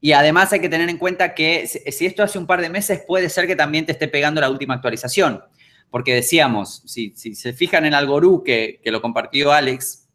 [0.00, 3.02] y además hay que tener en cuenta que si esto hace un par de meses,
[3.06, 5.42] puede ser que también te esté pegando la última actualización
[5.90, 10.08] porque decíamos, si, se fijan en Algorú, que, que lo compartió Alex,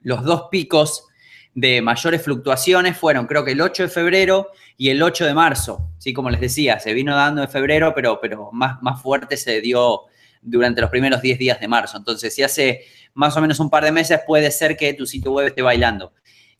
[0.00, 1.06] los dos picos
[1.54, 5.90] de mayores fluctuaciones fueron creo que el 8 de febrero y el 8 de marzo.
[5.98, 6.12] ¿sí?
[6.12, 10.02] Como les decía, se vino dando en febrero, pero, pero más, más fuerte se dio
[10.42, 11.96] durante los primeros 10 días de marzo.
[11.96, 15.32] Entonces, si hace más o menos un par de meses, puede ser que tu sitio
[15.32, 16.12] web esté bailando.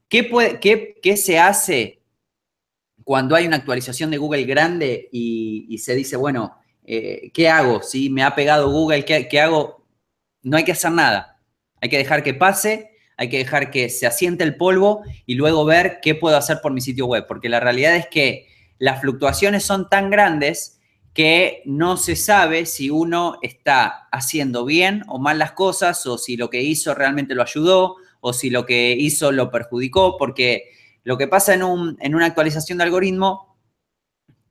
[0.09, 2.03] ¿Qué, puede, qué, qué se hace
[3.05, 7.83] cuando hay una actualización de Google grande y, se dice, bueno, eh, ¿qué hago?
[7.83, 9.87] Si me ha pegado Google, ¿qué, hago?
[10.43, 11.41] No hay que hacer nada.
[11.81, 15.65] Hay que dejar que pase, hay que dejar que se asiente el polvo y luego
[15.65, 17.27] ver qué puedo hacer por mi sitio web.
[17.27, 20.81] Porque la realidad es que las fluctuaciones son tan grandes
[21.15, 26.37] que no se sabe si uno está haciendo bien o mal las cosas o si
[26.37, 30.71] lo que hizo realmente lo ayudó o si lo que hizo lo perjudicó, porque
[31.05, 31.63] lo que pasa en,
[32.01, 33.57] en una actualización de algoritmo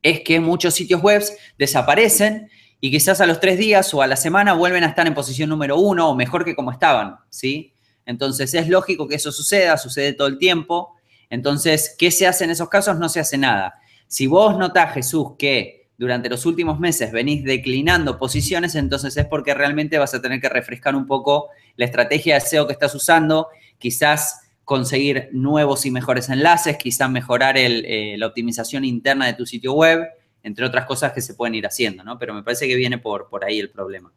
[0.03, 1.23] es que muchos sitios web
[1.57, 5.13] desaparecen y quizás a los tres días o a la semana vuelven a estar en
[5.13, 7.73] posición número uno o mejor que como estaban, ¿sí?
[8.05, 10.95] Entonces es lógico que eso suceda, sucede todo el tiempo.
[11.29, 12.97] Entonces, ¿qué se hace en esos casos?
[12.97, 13.75] No se hace nada.
[14.07, 19.53] Si vos notás, Jesús, que durante los últimos meses venís declinando posiciones, entonces es porque
[19.53, 23.49] realmente vas a tener que refrescar un poco la estrategia de SEO que estás usando,
[23.77, 29.73] quizás conseguir nuevos y mejores enlaces, quizás mejorar eh, la optimización interna de tu sitio
[29.73, 30.07] web,
[30.41, 32.17] entre otras cosas que se pueden ir haciendo, ¿no?
[32.17, 34.11] Pero me parece que viene por, por ahí el problema.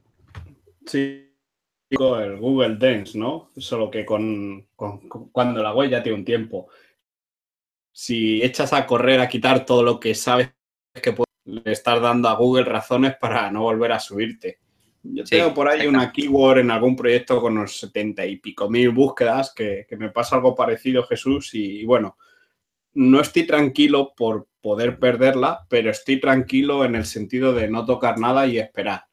[0.87, 1.31] Sí,
[1.91, 3.51] el Google Dance, ¿no?
[3.59, 6.69] Solo que con, cuando la ya tiene un tiempo.
[7.93, 10.49] Si echas a correr a quitar todo lo que sabes
[11.03, 11.13] que
[11.45, 14.59] puedes estar dando a Google razones para no volver a subirte.
[15.03, 18.89] Yo tengo por ahí una keyword en algún proyecto con unos setenta y pico mil
[18.91, 22.17] búsquedas que, me pasa algo parecido, Jesús, y, bueno,
[22.95, 28.19] no estoy tranquilo por poder perderla, pero estoy tranquilo en el sentido de no tocar
[28.19, 29.05] nada y esperar.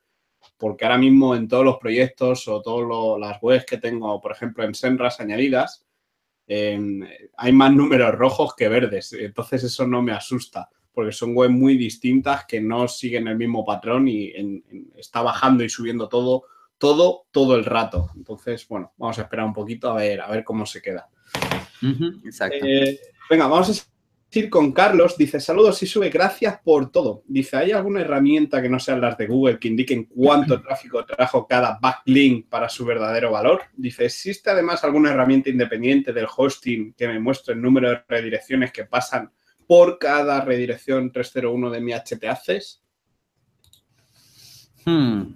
[0.58, 4.63] Porque ahora mismo en todos los proyectos o todas las webs que tengo, por ejemplo,
[4.63, 5.86] en Senras añadidas,
[6.48, 9.12] hay más números rojos que verdes.
[9.12, 13.65] Entonces eso no me asusta porque son webs muy distintas que no siguen el mismo
[13.65, 14.34] patrón y
[14.97, 16.43] está bajando y subiendo todo,
[16.77, 18.10] todo, todo el rato.
[18.15, 21.08] Entonces, bueno, vamos a esperar un poquito a ver, a ver cómo se queda.
[22.25, 22.58] exacto.
[22.65, 22.99] Eh,
[23.30, 25.17] venga, vamos a ir con Carlos.
[25.17, 27.23] Dice, saludos y sube, gracias por todo.
[27.27, 31.47] Dice, ¿hay alguna herramienta que no sean las de Google que indiquen cuánto tráfico trajo
[31.47, 33.62] cada backlink para su verdadero valor?
[33.73, 38.71] Dice, ¿existe además alguna herramienta independiente del hosting que me muestre el número de redirecciones
[38.71, 39.32] que pasan
[39.72, 42.26] por cada redirección 301 de mi HT?
[44.84, 45.34] Hmm.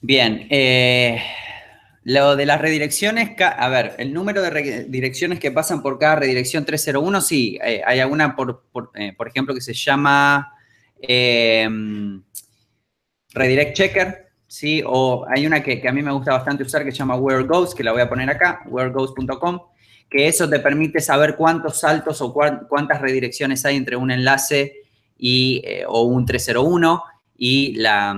[0.00, 1.22] Bien, eh,
[2.04, 6.64] lo de las redirecciones, a ver, el número de redirecciones que pasan por cada redirección
[6.64, 8.62] 301, sí, eh, hay alguna, por,
[8.94, 10.50] eh, por, ejemplo, que se llama
[11.02, 12.22] em,
[13.34, 14.82] Redirect Checker, ¿sí?
[14.86, 17.74] O hay una que, a mí me gusta bastante usar que se llama Where Goes,
[17.74, 19.69] que la voy a poner acá, wheregoes.com,
[20.10, 24.82] que eso te permite saber cuántos saltos o cuántas redirecciones hay entre un enlace
[25.16, 27.04] y, o un 301
[27.36, 28.16] y la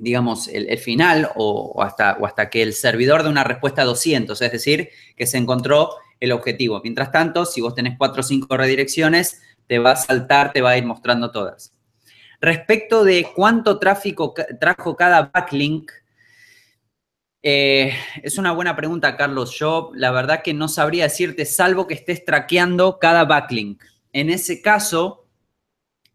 [0.00, 4.40] digamos, el, final o, hasta, o hasta que el servidor dé una respuesta a 200,
[4.40, 5.90] es decir, que se encontró
[6.20, 6.80] el objetivo.
[6.82, 10.70] Mientras tanto, si vos tenés 4 o 5 redirecciones, te va a saltar, te va
[10.70, 11.74] a ir mostrando todas.
[12.40, 15.92] Respecto de cuánto tráfico trajo cada backlink,
[17.42, 19.56] eh, es una buena pregunta, Carlos.
[19.58, 23.82] Yo la verdad que no sabría decirte, salvo que estés traqueando cada backlink.
[24.12, 25.26] En ese caso,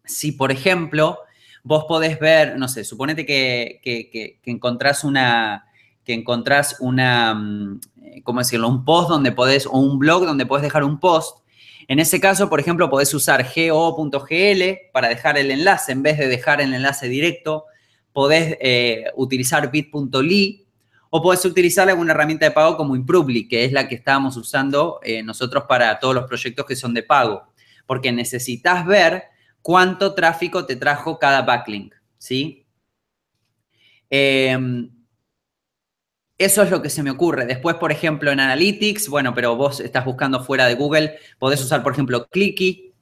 [0.04, 1.20] si por ejemplo
[1.64, 5.66] vos podés ver, no sé, suponete que, que, encontrás una,
[6.04, 7.80] que encontrás una, mm,
[8.24, 8.68] ¿cómo decirlo?
[8.70, 11.40] Un post donde podés, o un blog donde podés dejar un post.
[11.88, 16.28] En ese caso, por ejemplo, podés usar go.gl para dejar el enlace en vez de
[16.28, 17.66] dejar el enlace directo.
[18.14, 20.65] Podés eh, utilizar bit.ly
[21.18, 25.00] o podés utilizar alguna herramienta de pago como Improbly, que es la que estábamos usando
[25.02, 27.54] eh, nosotros para todos los proyectos que son de pago.
[27.86, 29.24] Porque necesitas ver
[29.62, 32.68] cuánto tráfico te trajo cada backlink, ¿sí?
[34.10, 34.92] Em,
[36.38, 37.46] eso es lo que se me ocurre.
[37.46, 41.82] Después, por ejemplo, en Analytics, bueno, pero vos estás buscando fuera de Google, podés usar,
[41.82, 42.94] por ejemplo, Clicky,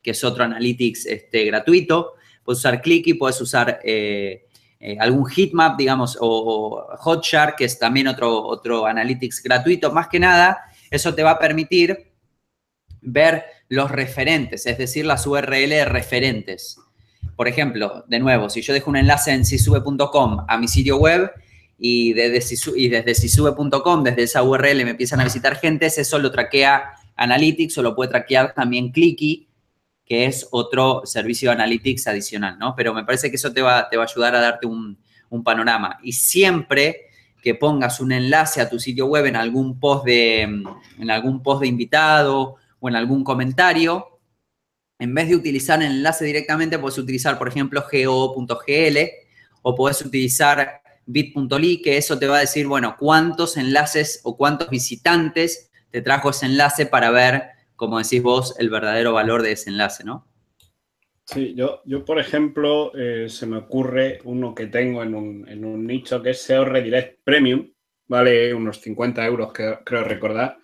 [0.00, 2.14] que es otro Analytics este, gratuito.
[2.44, 4.47] Puedes usar Clicky, puedes usar eh,
[4.80, 9.92] eh, algún heatmap, digamos, o, Hotjar, que es también otro, otro Analytics gratuito.
[9.92, 10.58] Más que nada,
[10.90, 12.12] eso te va a permitir
[13.00, 16.78] ver los referentes, es decir, las URL referentes.
[17.36, 21.30] Por ejemplo, de nuevo, si yo dejo un enlace en sisube.com a mi sitio web
[21.78, 26.30] y desde, y desde sisube.com, desde esa URL me empiezan a visitar gente, eso lo
[26.30, 29.47] traquea Analytics o lo puede traquear también Clicky,
[30.08, 32.74] que es otro servicio de Analytics adicional, ¿no?
[32.74, 35.44] Pero me parece que eso te va, te va a ayudar a darte un, un
[35.44, 35.98] panorama.
[36.02, 37.08] Y siempre
[37.42, 41.60] que pongas un enlace a tu sitio web en algún post de, en algún post
[41.60, 44.18] de invitado o en algún comentario,
[44.98, 48.98] en vez de utilizar el enlace directamente, puedes utilizar, por ejemplo, go.gl
[49.62, 54.68] o puedes utilizar bit.ly, que eso te va a decir, bueno, cuántos enlaces o cuántos
[54.70, 57.44] visitantes te trajo ese enlace para ver,
[57.78, 60.26] como decís vos, el verdadero valor de ese enlace, ¿no?
[61.24, 65.64] Sí, yo, yo por ejemplo, eh, se me ocurre uno que tengo en un, en
[65.64, 67.70] un, nicho que es SEO Redirect Premium,
[68.06, 70.58] vale unos 50 euros, creo recordar,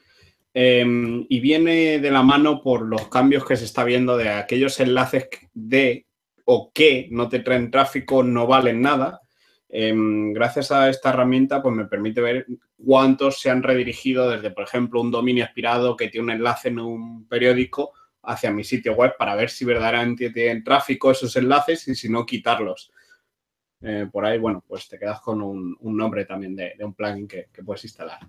[0.57, 4.79] Em, y viene de la mano por los cambios que se está viendo de aquellos
[4.79, 6.07] enlaces de
[6.45, 9.21] o que no te traen tráfico, no valen nada.
[9.77, 14.63] Em, gracias a esta herramienta, pues me permite ver cuántos se han redirigido desde, por
[14.63, 19.17] ejemplo, un dominio aspirado que tiene un enlace en un periódico hacia mi sitio web
[19.19, 22.93] para ver si verdaderamente tienen tráfico esos enlaces y si no, quitarlos.
[23.81, 27.49] Eh, por ahí, bueno, pues te quedas con un, nombre también de, un plugin que
[27.65, 28.21] puedes instalar.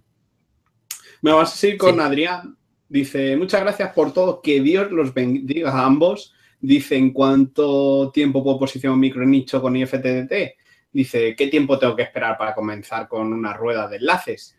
[1.21, 2.57] Me vas a seguir con Adrián.
[2.89, 6.33] Dice, muchas gracias por todo, que Dios los bendiga a ambos.
[6.59, 10.64] Dice, ¿en cuánto tiempo puedo posicionar un micronicho con IFTDT?
[10.95, 14.57] Dice, ¿qué tiempo tengo que esperar para comenzar con una rueda de enlaces?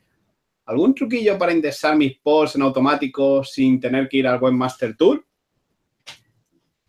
[0.66, 5.25] ¿Algún truquillo para indexar mis posts en automático sin tener que ir al Webmaster Tool?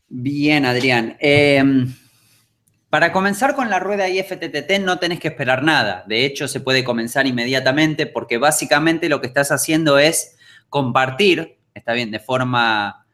[0.10, 1.16] Bien, Adrián.
[1.22, 1.88] Em,
[2.90, 6.04] para comenzar con la rueda IFTTT no tenés que esperar nada.
[6.10, 11.94] De hecho, se puede comenzar inmediatamente porque básicamente lo que estás haciendo es compartir, está
[11.94, 13.08] bien, de forma,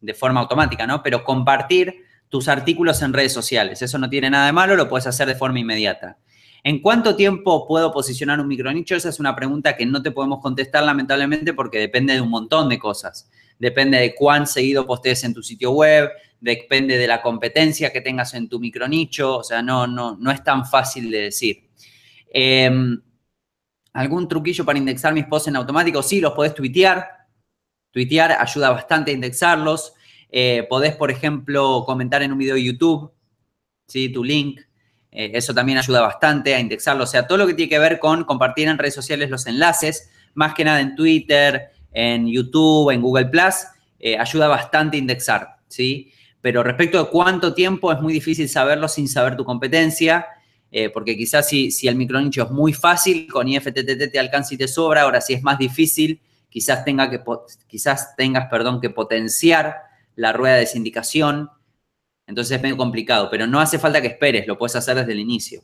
[0.00, 1.02] de forma automática, ¿no?
[1.02, 2.03] Pero compartir
[2.34, 3.80] tus artículos en redes sociales.
[3.80, 6.18] Eso no tiene nada de malo, lo puedes hacer de forma inmediata.
[6.64, 8.96] ¿En cuánto tiempo puedo posicionar un micronicho?
[8.96, 12.68] Esa es una pregunta que no te podemos contestar lamentablemente porque depende de un montón
[12.68, 13.30] de cosas.
[13.56, 16.10] Depende de cuán seguido postees en tu sitio web,
[16.40, 20.42] depende de la competencia que tengas en tu micronicho, o sea, no, no, no es
[20.42, 21.68] tan fácil de decir.
[22.32, 23.00] Em,
[23.92, 26.02] ¿Algún truquillo para indexar mis posts en automático?
[26.02, 27.28] Sí, los podés tuitear.
[27.92, 29.94] Tuitear ayuda bastante a indexarlos.
[30.36, 33.12] Eh, podés, por ejemplo, comentar en un video de YouTube,
[33.86, 34.08] ¿sí?
[34.08, 34.60] tu link.
[35.12, 37.04] Eh, eso también ayuda bastante a indexarlo.
[37.04, 40.10] O sea, todo lo que tiene que ver con compartir en redes sociales los enlaces,
[40.34, 43.54] más que nada en Twitter, en YouTube, en Google Plus,
[44.00, 46.10] eh, ayuda bastante a indexar, ¿sí?
[46.40, 50.26] Pero respecto de cuánto tiempo es muy difícil saberlo sin saber tu competencia,
[50.92, 54.66] porque quizás si, si el micronicho es muy fácil, con IFTTT te alcanza y te
[54.66, 57.20] sobra, ahora si es más difícil, quizás, tenga que,
[57.68, 61.50] quizás tengas perdón, que potenciar la rueda de sindicación,
[62.26, 65.20] entonces es medio complicado, pero no hace falta que esperes, lo puedes hacer desde el
[65.20, 65.62] inicio.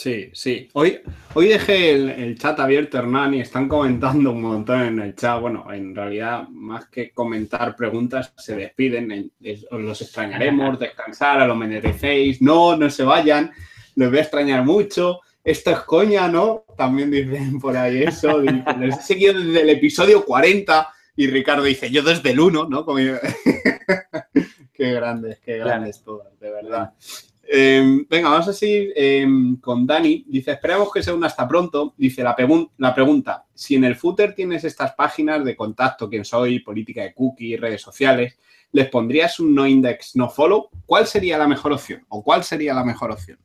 [0.00, 0.66] Sí, sí.
[0.72, 0.98] Hoy,
[1.34, 5.38] hoy dejé el, chat abierto, Hernán, y están comentando un montón en el chat.
[5.38, 9.30] Bueno, en realidad, más que comentar preguntas, se despiden.
[9.70, 12.40] os los extrañaremos, descansar, a lo merecéis.
[12.40, 13.52] No, no se vayan.
[13.94, 15.20] Les voy a extrañar mucho.
[15.44, 16.64] Esto es coña, ¿no?
[16.78, 18.40] También dicen por ahí eso.
[18.40, 20.88] les he seguido desde el episodio 40
[21.20, 22.86] y Ricardo dice, yo desde el 1, ¿no?
[24.72, 26.94] qué grandes, qué grandes todas, de verdad.
[27.42, 30.24] Em, venga, vamos a seguir em, con Dani.
[30.26, 31.92] Dice, esperemos que sea un hasta pronto.
[31.98, 32.34] Dice la,
[32.78, 37.12] la, pregunta, si en el footer tienes estas páginas de contacto, quién soy, política de
[37.12, 38.38] cookies, redes sociales,
[38.72, 40.70] ¿les pondrías un no index, no follow?
[40.86, 42.02] ¿Cuál sería la mejor opción?
[42.08, 43.38] ¿O cuál sería la mejor opción?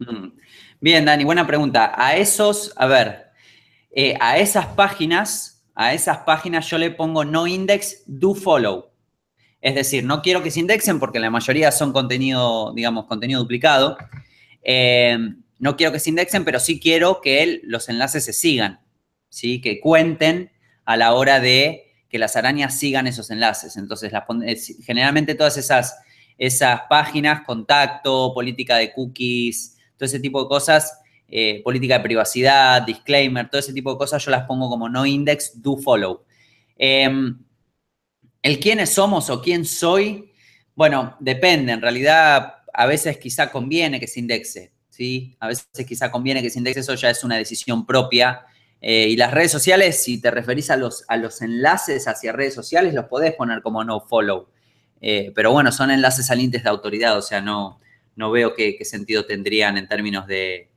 [0.00, 0.30] Mm.
[0.80, 1.92] Bien, Dani, buena pregunta.
[1.96, 3.26] A esos, a ver,
[3.92, 8.90] eh, a esas páginas, a esas páginas yo le pongo no index, do follow.
[9.60, 13.96] Es decir, no quiero que se indexen porque la mayoría son contenido, digamos, contenido duplicado.
[14.62, 15.18] Eh,
[15.58, 18.80] no quiero que se indexen, pero sí quiero que los enlaces se sigan,
[19.30, 19.60] ¿sí?
[19.60, 20.52] Que cuenten
[20.84, 23.76] a la hora de que las arañas sigan esos enlaces.
[23.76, 24.12] Entonces,
[24.84, 25.96] generalmente todas esas,
[26.38, 31.00] esas páginas, contacto, política de cookies, todo ese tipo de cosas,
[31.36, 35.04] eh, política de privacidad, disclaimer, todo ese tipo de cosas, yo las pongo como no
[35.04, 36.24] index, do follow.
[36.76, 37.36] Em,
[38.40, 40.30] el quiénes somos o quién soy,
[40.76, 41.72] bueno, depende.
[41.72, 45.36] En realidad, a veces quizá conviene que se indexe, ¿sí?
[45.40, 48.42] A veces quizá conviene que se indexe, eso ya es una decisión propia.
[48.80, 52.54] Eh, y las redes sociales, si te referís a los, a los enlaces hacia redes
[52.54, 54.46] sociales, los podés poner como no follow.
[55.00, 57.80] Eh, pero bueno, son enlaces salientes de autoridad, o sea, no,
[58.14, 60.70] no veo qué, sentido tendrían en términos de,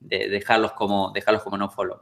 [0.00, 2.00] dejarlos, como, dejarlos como no follow.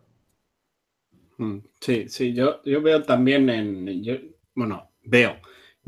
[1.39, 4.15] Mm, sí, sí, yo, yo veo también en, yo,
[4.55, 5.37] bueno, veo.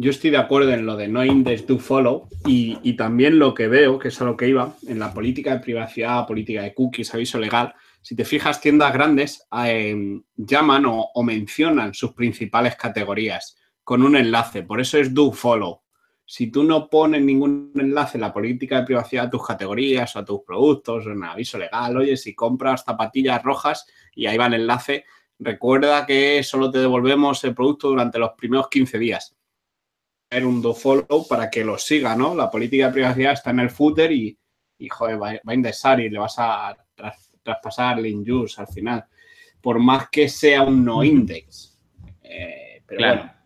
[0.01, 3.67] Yo estoy de acuerdo en lo de no index do follow y, también lo que
[3.67, 7.13] veo, que es a lo que iba, en la política de privacidad, política de cookies,
[7.15, 14.03] aviso legal, si te fijas, tiendas grandes em, llaman o, mencionan sus principales categorías con
[14.03, 15.83] un enlace, por eso es do follow.
[16.31, 20.19] Si tú no pones ningún enlace en la política de privacidad a tus categorías o
[20.19, 24.47] a tus productos o en aviso legal, oye, si compras zapatillas rojas y ahí va
[24.47, 25.05] el enlace,
[25.39, 29.37] Recuerda que solo te devolvemos el producto durante los primeros 15 días.
[30.31, 32.35] Un do follow para que lo siga, ¿no?
[32.35, 34.37] La política de privacidad está en el footer y,
[34.91, 36.77] joder, va, a indexar y le vas a
[37.43, 39.05] traspasar el use al final.
[39.61, 41.79] Por más que sea un no index.
[42.23, 43.38] Eh, pero bueno.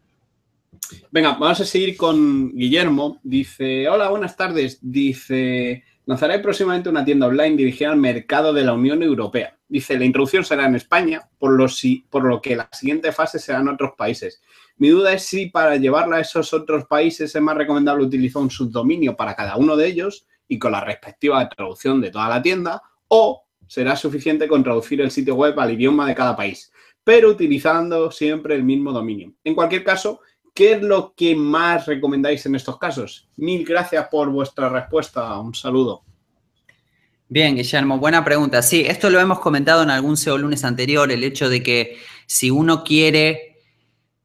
[1.10, 3.20] Venga, vamos a seguir con Guillermo.
[3.22, 4.78] Dice, hola, buenas tardes.
[4.80, 9.58] Dice, lanzaré próximamente una tienda online dirigida al mercado de la Unión Europea.
[9.68, 13.38] Dice, la introducción será en España, por lo, si, por lo que la siguiente fase
[13.38, 14.42] será en otros países.
[14.76, 18.50] Mi duda es si para llevarla a esos otros países es más recomendable utilizar un
[18.50, 22.82] subdominio para cada uno de ellos y con la respectiva traducción de toda la tienda,
[23.08, 26.70] o será suficiente con traducir el sitio web al idioma de cada país,
[27.04, 29.32] pero utilizando siempre el mismo dominio.
[29.44, 30.20] En cualquier caso,
[30.54, 33.28] ¿qué es lo que más recomendáis en estos casos?
[33.36, 35.38] Mil gracias por vuestra respuesta.
[35.38, 36.04] Un saludo.
[37.28, 38.60] Bien, Guillermo, buena pregunta.
[38.60, 41.96] Sí, esto lo hemos comentado en algún SEO lunes anterior, el hecho de que
[42.26, 43.56] si uno quiere,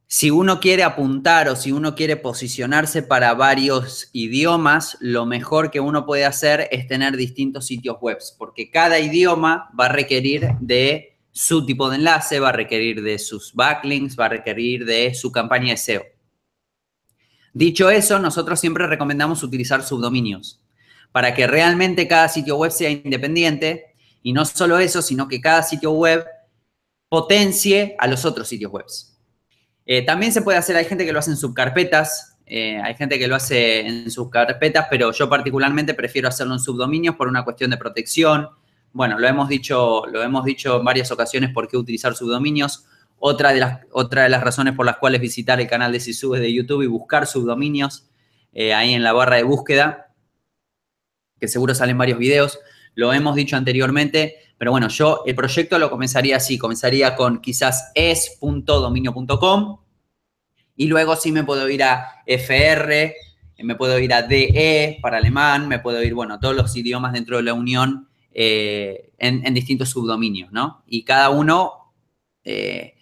[0.07, 5.79] si uno quiere apuntar o si uno quiere posicionarse para varios idiomas, lo mejor que
[5.79, 11.17] uno puede hacer es tener distintos sitios web, porque cada idioma va a requerir de
[11.31, 15.31] su tipo de enlace, va a requerir de sus backlinks, va a requerir de su
[15.31, 16.16] campaña de SEO.
[17.57, 20.61] Dicho eso, nosotros siempre recomendamos utilizar subdominios
[21.11, 25.63] para que realmente cada sitio web sea independiente y no solo eso, sino que cada
[25.63, 26.23] sitio web
[27.09, 28.85] potencie a los otros sitios web.
[29.87, 33.17] Eh, también se puede hacer, hay gente que lo hace en subcarpetas, eh, hay gente
[33.17, 37.71] que lo hace en subcarpetas, pero yo particularmente prefiero hacerlo en subdominios por una cuestión
[37.71, 38.49] de protección.
[38.93, 42.85] Bueno, lo hemos dicho, lo hemos dicho en varias ocasiones por qué utilizar subdominios.
[43.19, 46.53] Otra de, las, de las razones por las cuales visitar el canal de Sisube de
[46.53, 48.09] YouTube y buscar subdominios
[48.53, 50.07] eh, ahí en la barra de búsqueda
[51.39, 52.59] que seguro salen varios videos,
[52.95, 57.91] lo hemos dicho anteriormente, pero bueno, yo el proyecto lo comenzaría así, comenzaría con quizás
[57.93, 59.79] es.dominio.com
[60.75, 63.15] y luego sí me puedo ir a FR,
[63.59, 67.37] me puedo ir a DE para alemán, me puedo ir, bueno, todos los idiomas dentro
[67.37, 70.83] de la Unión eh, en, distintos subdominios, ¿no?
[70.85, 71.93] Y cada uno,
[72.43, 72.95] eh,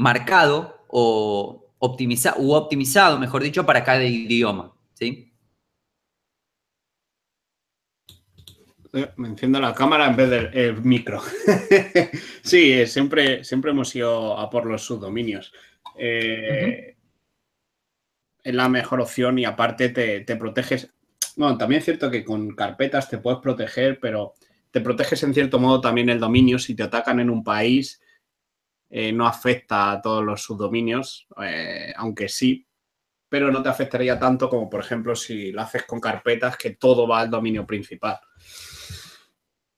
[0.00, 5.30] marcado o optimizado, mejor dicho, para cada idioma, ¿sí?
[8.94, 11.20] Eh, me enciendo la cámara en vez del micro.
[12.42, 15.52] sí, eh, siempre, siempre hemos ido a por los subdominios.
[15.96, 16.96] Eh,
[18.42, 20.90] es la mejor opción y aparte te, te, proteges.
[21.36, 24.32] Bueno, también es cierto que con carpetas te puedes proteger, pero
[24.70, 26.58] te proteges en cierto modo también el dominio.
[26.58, 28.00] Si te atacan en un país,
[28.90, 31.28] no afecta a todos los subdominios,
[31.96, 32.66] aunque sí,
[33.28, 37.06] pero no te afectaría tanto como, por ejemplo, si lo haces con carpetas que todo
[37.06, 38.18] va al dominio principal.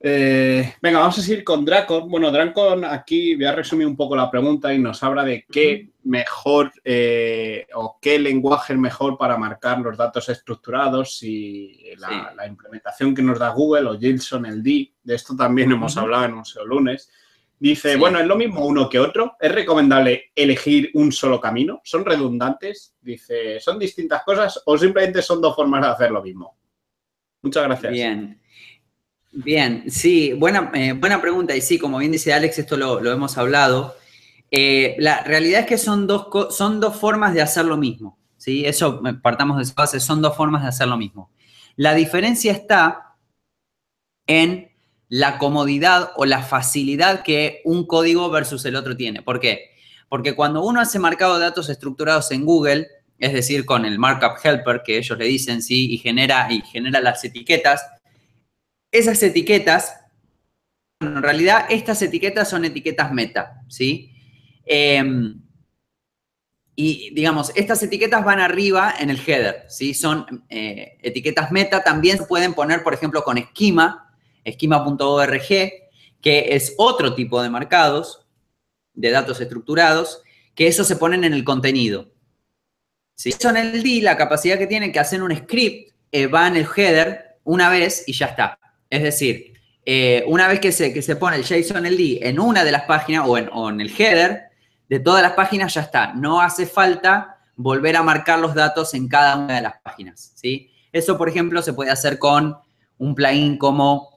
[0.05, 2.09] Eh, venga, vamos a seguir con Dracon.
[2.09, 5.91] Bueno, Dracon aquí voy a resumir un poco la pregunta y nos habla de qué
[6.03, 13.15] mejor eh, o qué lenguaje es mejor para marcar los datos estructurados y la, implementación
[13.15, 14.93] que nos da Google o Gilson el D.
[15.05, 17.09] De esto también hemos hablado en un solo lunes.
[17.63, 19.37] Dice, bueno, es lo mismo uno que otro.
[19.39, 21.81] ¿Es recomendable elegir un solo camino?
[21.85, 22.97] ¿Son redundantes?
[23.01, 26.59] Dice, ¿son distintas cosas o simplemente son dos formas de hacer lo mismo?
[27.41, 27.93] Muchas gracias.
[27.93, 28.41] Bien.
[29.31, 31.55] Bien, sí, buena, eh, buena pregunta.
[31.55, 33.95] Y sí, como bien dice Alex, esto lo, hemos hablado.
[34.51, 38.19] Eh, la realidad es que son dos, son dos formas de hacer lo mismo.
[38.39, 38.67] ¿sí?
[38.67, 41.31] Eso, eh, partamos de esa base, son dos formas de hacer lo mismo.
[41.77, 43.15] La diferencia está
[44.27, 44.72] en
[45.13, 49.21] la comodidad o la facilidad que un código versus el otro tiene.
[49.21, 49.73] ¿Por qué?
[50.09, 52.89] Porque cuando uno hace marcado de datos estructurados en Google,
[53.19, 56.99] es decir, con el markup helper que ellos le dicen, sí, y genera, y genera
[57.03, 57.87] las etiquetas,
[58.91, 59.95] esas etiquetas,
[61.01, 64.15] en realidad estas etiquetas son etiquetas meta, ¿sí?
[64.65, 65.43] Em,
[66.75, 69.93] y digamos, estas etiquetas van arriba en el header, ¿sí?
[69.93, 74.09] Son eh, etiquetas meta, también se pueden poner, por ejemplo, con esquema,
[74.45, 75.49] esquema.org,
[76.21, 78.27] que es otro tipo de marcados
[78.95, 80.23] de datos estructurados,
[80.55, 82.13] que eso se ponen en el contenido.
[83.15, 83.33] ¿sí?
[83.33, 86.67] Son el D, la capacidad que tienen que hacer un script, eh, va en el
[86.77, 88.59] header una vez y ya está.
[88.91, 92.65] Es decir, eh, una vez que se, que se pone el JSON LD en una
[92.65, 94.45] de las páginas o en, el header,
[94.89, 96.13] de todas las páginas ya está.
[96.13, 100.33] No hace falta volver a marcar los datos en cada una de las páginas.
[100.35, 100.71] ¿sí?
[100.93, 102.57] Eso, por ejemplo, se puede hacer con
[102.99, 104.12] un plugin como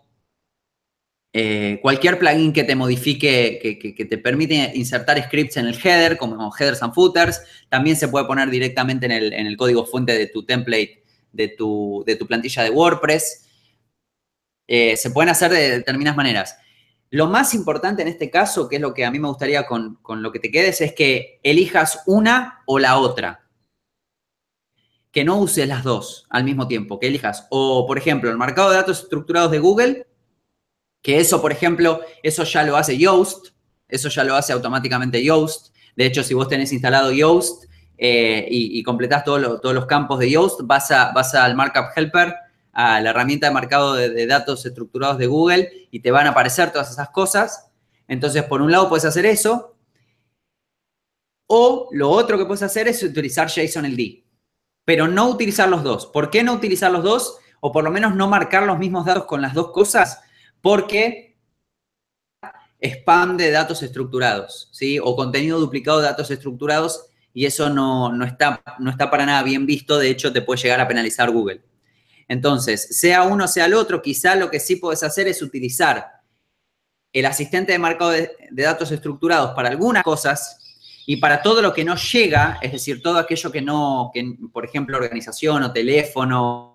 [1.37, 6.49] eh, cualquier plugin que te modifique, que, te permite insertar scripts en el header, como
[6.57, 7.41] headers and footers.
[7.67, 9.11] También se puede poner directamente en
[9.45, 13.49] el, código fuente de tu template, de tu, de tu plantilla de WordPress.
[14.65, 16.57] Eh, se pueden hacer de determinadas maneras.
[17.09, 19.99] Lo más importante en este caso, que es lo que a mí me gustaría con,
[20.07, 23.45] lo que te quedes, es que elijas una o la otra.
[25.11, 27.45] Que no uses las dos al mismo tiempo, que elijas.
[27.49, 30.07] O, por ejemplo, el marcado de datos estructurados de Google,
[31.05, 33.49] que eso, por ejemplo, eso ya lo hace Yoast,
[33.87, 35.67] eso ya lo hace automáticamente Yoast.
[35.95, 40.61] De hecho, si vos tenés instalado Yoast eh, y, completás todos los campos de Yoast,
[40.63, 42.33] vas, a, vas al Markup Helper
[42.73, 46.71] a la herramienta de marcado de, datos estructurados de Google y te van a aparecer
[46.71, 47.69] todas esas cosas.
[48.07, 49.77] Entonces, por un lado puedes hacer eso.
[51.45, 54.23] O lo otro que puedes hacer es utilizar JSON-LD,
[54.83, 56.07] pero no utilizar los dos.
[56.07, 57.37] ¿Por qué no utilizar los dos?
[57.59, 60.23] O por lo menos no marcar los mismos datos con las dos cosas,
[60.65, 61.37] porque
[62.81, 64.97] spam de datos estructurados, ¿sí?
[64.97, 67.05] O contenido duplicado de datos estructurados
[67.35, 69.99] y eso no, no, está, no está para nada bien visto.
[69.99, 71.61] De hecho, te puede llegar a penalizar Google.
[72.27, 76.23] Entonces, sea uno, sea el otro, quizá lo que sí puedes hacer es utilizar
[77.13, 81.85] el asistente de marcado de, datos estructurados para algunas cosas y para todo lo que
[81.85, 86.74] no llega, es decir, todo aquello que no, que, por ejemplo, organización o teléfono,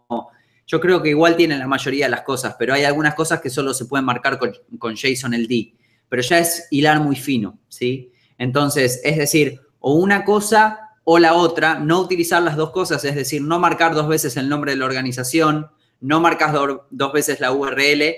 [0.71, 3.51] yo creo que igual tienen la mayoría de las cosas, pero hay algunas cosas que
[3.51, 5.75] solo se pueden marcar con, con JSON LD,
[6.09, 8.12] pero ya es hilar muy fino, ¿sí?
[8.39, 13.16] Entonces, es decir, o una cosa o la otra, no utilizar las dos cosas, es
[13.16, 16.55] decir, no marcar dos veces el nombre de la organización, no marcas
[16.91, 18.14] dos veces la URL,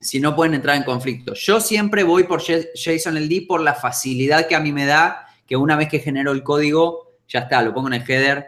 [0.00, 1.34] si no pueden entrar en conflicto.
[1.34, 5.74] Yo siempre voy por JSON-LD por la facilidad que a mí me da, que una
[5.74, 8.46] vez que genero el código, ya está, lo pongo en el header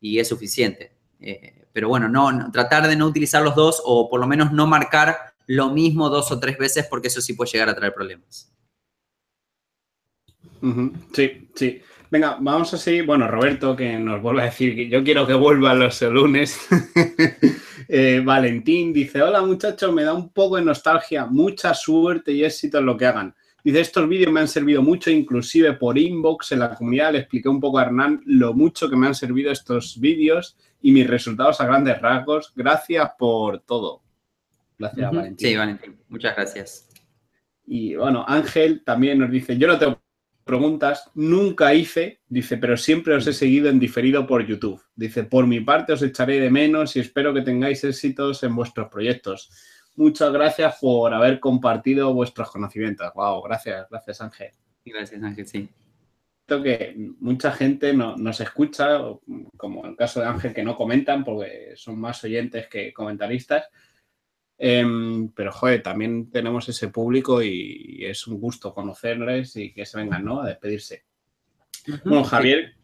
[0.00, 0.92] y es suficiente.
[1.18, 4.66] Eh, pero bueno, no, tratar de no utilizar los dos o por lo menos no
[4.66, 8.52] marcar lo mismo dos o tres veces porque eso sí puede llegar a traer problemas.
[11.12, 11.82] Sí, sí.
[12.10, 13.06] Venga, vamos a seguir.
[13.06, 16.58] Bueno, Roberto, que nos vuelve a decir que yo quiero que vuelva los lunes.
[17.92, 22.78] Eh, Valentín dice: Hola muchachos, me da un poco de nostalgia, mucha suerte y éxito
[22.78, 23.34] en lo que hagan.
[23.64, 27.10] Dice: Estos vídeos me han servido mucho, inclusive por inbox en la comunidad.
[27.10, 30.92] Le expliqué un poco a Hernán lo mucho que me han servido estos vídeos y
[30.92, 32.52] mis resultados a grandes rasgos.
[32.54, 34.02] Gracias por todo.
[34.78, 35.48] Gracias, Valentín.
[35.48, 36.88] Sí, Valentín, muchas gracias.
[37.66, 40.00] Y bueno, Ángel también nos dice: Yo no tengo
[40.44, 41.10] preguntas.
[41.14, 44.82] Nunca hice, dice, pero siempre os he seguido en diferido por YouTube.
[44.96, 48.88] Dice, por mi parte os echaré de menos y espero que tengáis éxitos en vuestros
[48.88, 49.50] proyectos.
[49.94, 53.12] Muchas gracias por haber compartido vuestros conocimientos.
[53.14, 54.50] Wow, gracias, gracias Ángel.
[54.84, 55.68] Gracias Ángel, sí.
[56.62, 58.98] Que mucha gente no, nos escucha,
[59.56, 63.68] como en el caso de Ángel, que no comentan porque son más oyentes que comentaristas
[64.62, 69.96] Em, pero, joder, también tenemos ese público y, es un gusto conocerles y que se
[69.96, 70.42] vengan, ¿no?
[70.42, 71.06] A despedirse.
[72.04, 72.74] Bueno, Javier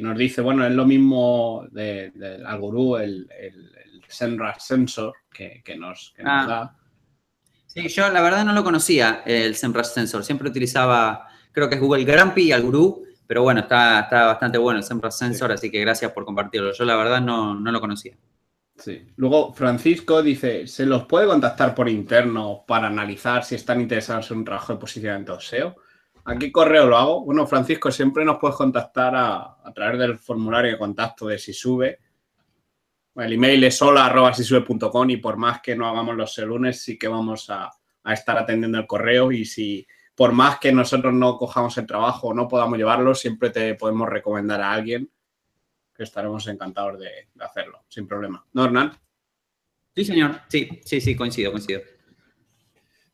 [0.00, 3.70] nos dice, bueno, es lo mismo del de, Algorú, el, el,
[4.08, 6.46] Senra Sensor que, nos, ah.
[6.48, 6.76] da.
[7.66, 10.24] Sí, yo la verdad no lo conocía, el Senra Sensor.
[10.24, 14.78] Siempre utilizaba, creo que es Google Grumpy y Algorú, pero bueno, está, está bastante bueno
[14.80, 16.72] el Senra Sensor, así que gracias por compartirlo.
[16.72, 18.18] Yo la verdad no, no lo conocía.
[18.76, 19.06] Sí.
[19.16, 24.38] Luego, Francisco dice, ¿se los puede contactar por interno para analizar si están interesados en
[24.38, 25.76] un trabajo de posicionamiento SEO?
[26.24, 27.24] ¿A qué correo lo hago?
[27.24, 32.00] Bueno, Francisco, siempre nos puedes contactar a, través del formulario de contacto de Sisube.
[33.14, 37.48] El email es hola.sisube.com y por más que no hagamos los lunes, sí que vamos
[37.50, 37.70] a,
[38.02, 42.28] a estar atendiendo el correo y si por más que nosotros no cojamos el trabajo
[42.28, 45.10] o no podamos llevarlo, siempre te podemos recomendar a alguien
[45.94, 48.44] que estaremos encantados de, hacerlo, sin problema.
[48.52, 48.92] ¿No, Hernán?
[49.94, 50.40] Sí, señor.
[50.48, 51.82] Sí, sí, sí, coincido, coincido.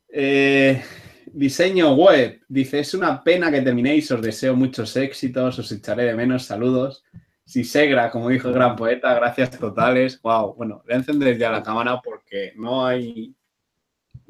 [0.08, 0.82] Eh,
[1.26, 2.40] diseño web.
[2.48, 7.04] Dice, es una pena que terminéis, os deseo muchos éxitos, os echaré de menos, saludos.
[7.44, 10.20] Si Segra, como dijo el gran poeta, gracias totales.
[10.22, 13.34] Wow, bueno, voy a encender ya la cámara porque no hay,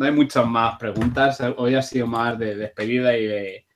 [0.01, 1.43] no hay muchas más preguntas.
[1.59, 3.67] Hoy ha sido más de despedida y de,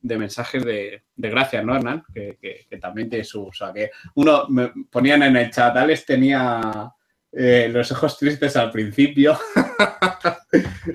[0.00, 2.04] de mensajes de, gracias, ¿no, Hernán?
[2.14, 3.46] Que, también tiene su...
[3.46, 6.92] O sea, que uno me ponían en el chat, Alex tenía
[7.32, 9.36] eh, los ojos tristes al principio.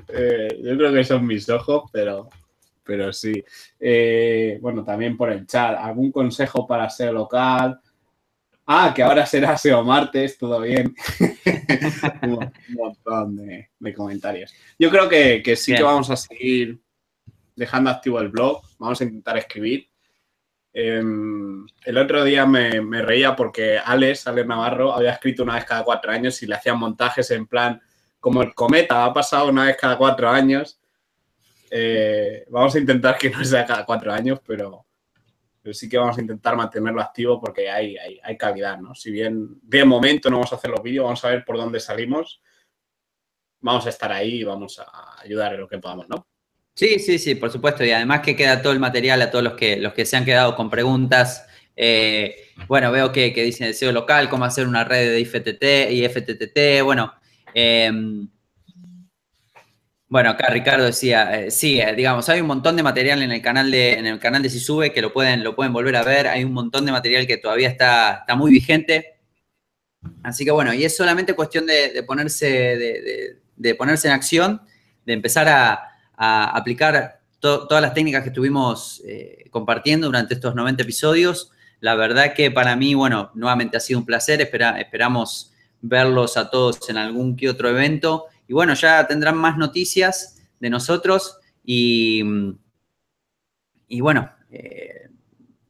[0.10, 2.30] Eh, yo creo que son mis ojos, pero,
[2.84, 3.42] pero sí.
[3.80, 7.80] Eh, bueno, también por el chat, ¿algún consejo para SEO local?
[8.68, 10.96] Ah, que ahora será SEO martes, todo bien.
[12.24, 14.54] un, montón de, comentarios.
[14.80, 16.82] Yo creo que, sí que vamos a seguir
[17.56, 18.62] dejando activo el blog.
[18.80, 19.88] Vamos a intentar escribir.
[20.74, 25.84] Em, el otro día me, reía porque Alex, Alex Navarro, había escrito una vez cada
[25.84, 27.80] cuatro años y le hacían montajes en plan,
[28.20, 30.80] como el cometa ha pasado una vez cada cuatro años.
[31.70, 34.86] Eh, vamos a intentar que no sea cada cuatro años, pero,
[35.74, 38.94] sí que vamos a intentar mantenerlo activo porque hay, hay, calidad, ¿no?
[38.94, 41.80] Si bien de momento no vamos a hacer los vídeos, vamos a ver por dónde
[41.80, 42.42] salimos.
[43.62, 46.28] Vamos a estar ahí y vamos a ayudar en lo que podamos, ¿no?
[46.76, 47.84] Sí, sí, sí, por supuesto.
[47.84, 50.26] Y además que queda todo el material a todos los que, los que se han
[50.26, 51.48] quedado con preguntas.
[51.76, 52.36] Eh,
[52.68, 56.84] bueno, veo que, que dicen deseo local, cómo hacer una red de IFTT y FTTT.
[56.84, 57.14] Bueno,
[57.54, 58.30] em,
[60.08, 63.42] bueno, acá Ricardo decía, eh, sí, eh, digamos, hay un montón de material en el
[63.42, 66.04] canal de, en el canal de Si Sube que lo pueden, lo pueden volver a
[66.04, 66.28] ver.
[66.28, 69.20] Hay un montón de material que todavía está, está muy vigente.
[70.24, 72.46] Así que bueno, y es solamente cuestión de, ponerse,
[73.56, 74.62] de ponerse en acción,
[75.06, 81.52] de empezar a, aplicar todas las técnicas que estuvimos eh, compartiendo durante estos 90 episodios.
[81.82, 84.42] La verdad que para mí, bueno, nuevamente ha sido un placer.
[84.42, 85.52] esperamos
[85.82, 88.28] verlos a todos en algún que otro evento.
[88.48, 91.40] Y bueno, ya tendrán más noticias de nosotros.
[91.64, 92.24] Y,
[93.88, 95.10] y bueno, eh,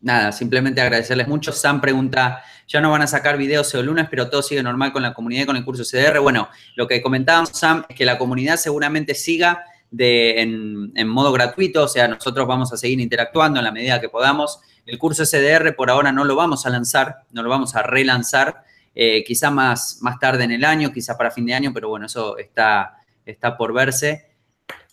[0.02, 1.52] nada, simplemente agradecerles mucho.
[1.52, 5.02] Sam pregunta, ya no van a sacar videos o lunes, pero todo sigue normal con
[5.02, 6.20] la comunidad y con el curso CDR.
[6.20, 9.64] Bueno, lo que comentábamos, Sam, es que la comunidad seguramente siga
[9.98, 14.60] en, modo gratuito, o sea, nosotros vamos a seguir interactuando en la medida que podamos.
[14.86, 18.64] El curso SDR por ahora no lo vamos a lanzar, no lo vamos a relanzar,
[18.96, 22.06] eh, quizá más, más tarde en el año, quizá para fin de año, pero bueno,
[22.06, 24.26] eso está, está por verse.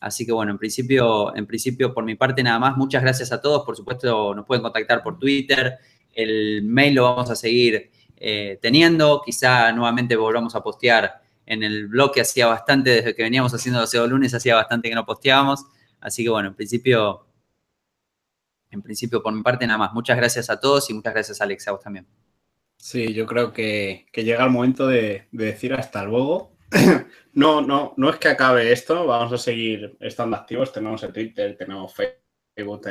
[0.01, 3.41] Así que bueno, en principio, en principio por mi parte nada más, muchas gracias a
[3.41, 5.79] todos, por supuesto nos pueden contactar por Twitter,
[6.13, 11.87] el mail lo vamos a seguir eh, teniendo, quizá nuevamente volvamos a postear en el
[11.87, 15.65] blog que hacía bastante, desde que veníamos haciendo los lunes, hacía bastante que no posteábamos.
[16.01, 17.27] Así que bueno, en principio,
[18.71, 19.93] en principio por mi parte nada más.
[19.93, 22.07] Muchas gracias a todos y muchas gracias Alex, a vos también.
[22.83, 26.57] Sí, yo creo que, llega el momento de, decir hasta luego.
[27.33, 30.73] no, no, no es que acabe esto, vamos a seguir estando activos.
[30.73, 32.83] Tenemos el Twitter, tenemos Facebook,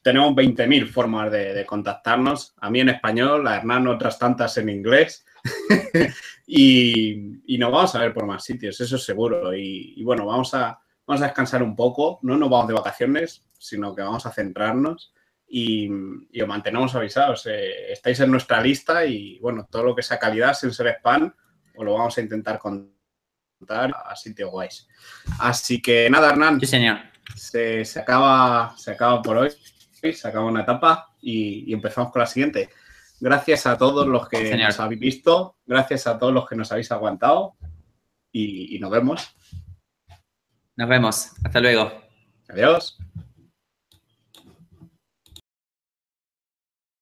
[0.00, 2.54] tenemos 20.000 formas de, contactarnos.
[2.58, 5.26] A mí en español, a Hernán otras tantas en inglés.
[6.46, 9.54] y, y, nos vamos a ver por más sitios, eso es seguro.
[9.54, 13.94] Y, bueno, vamos a, vamos a descansar un poco, no nos vamos de vacaciones, sino
[13.94, 15.13] que vamos a centrarnos
[15.56, 15.88] y,
[16.42, 17.46] os mantenemos avisados.
[17.46, 21.32] Eh, estáis en nuestra lista y bueno, todo lo que sea calidad sin ser spam,
[21.76, 24.88] os lo vamos a intentar contar a sitio guays.
[25.38, 26.58] Así que nada, Hernán.
[26.58, 26.98] Sí, señor.
[27.36, 29.50] Se, se, acaba, se acaba por hoy.
[30.12, 32.70] sacamos una etapa y, empezamos con la siguiente.
[33.20, 36.90] Gracias a todos los que nos habéis visto, gracias a todos los que nos habéis
[36.90, 37.54] aguantado
[38.32, 39.36] y nos vemos.
[40.76, 41.30] Nos vemos.
[41.44, 41.92] Hasta luego.
[42.48, 42.98] Adiós.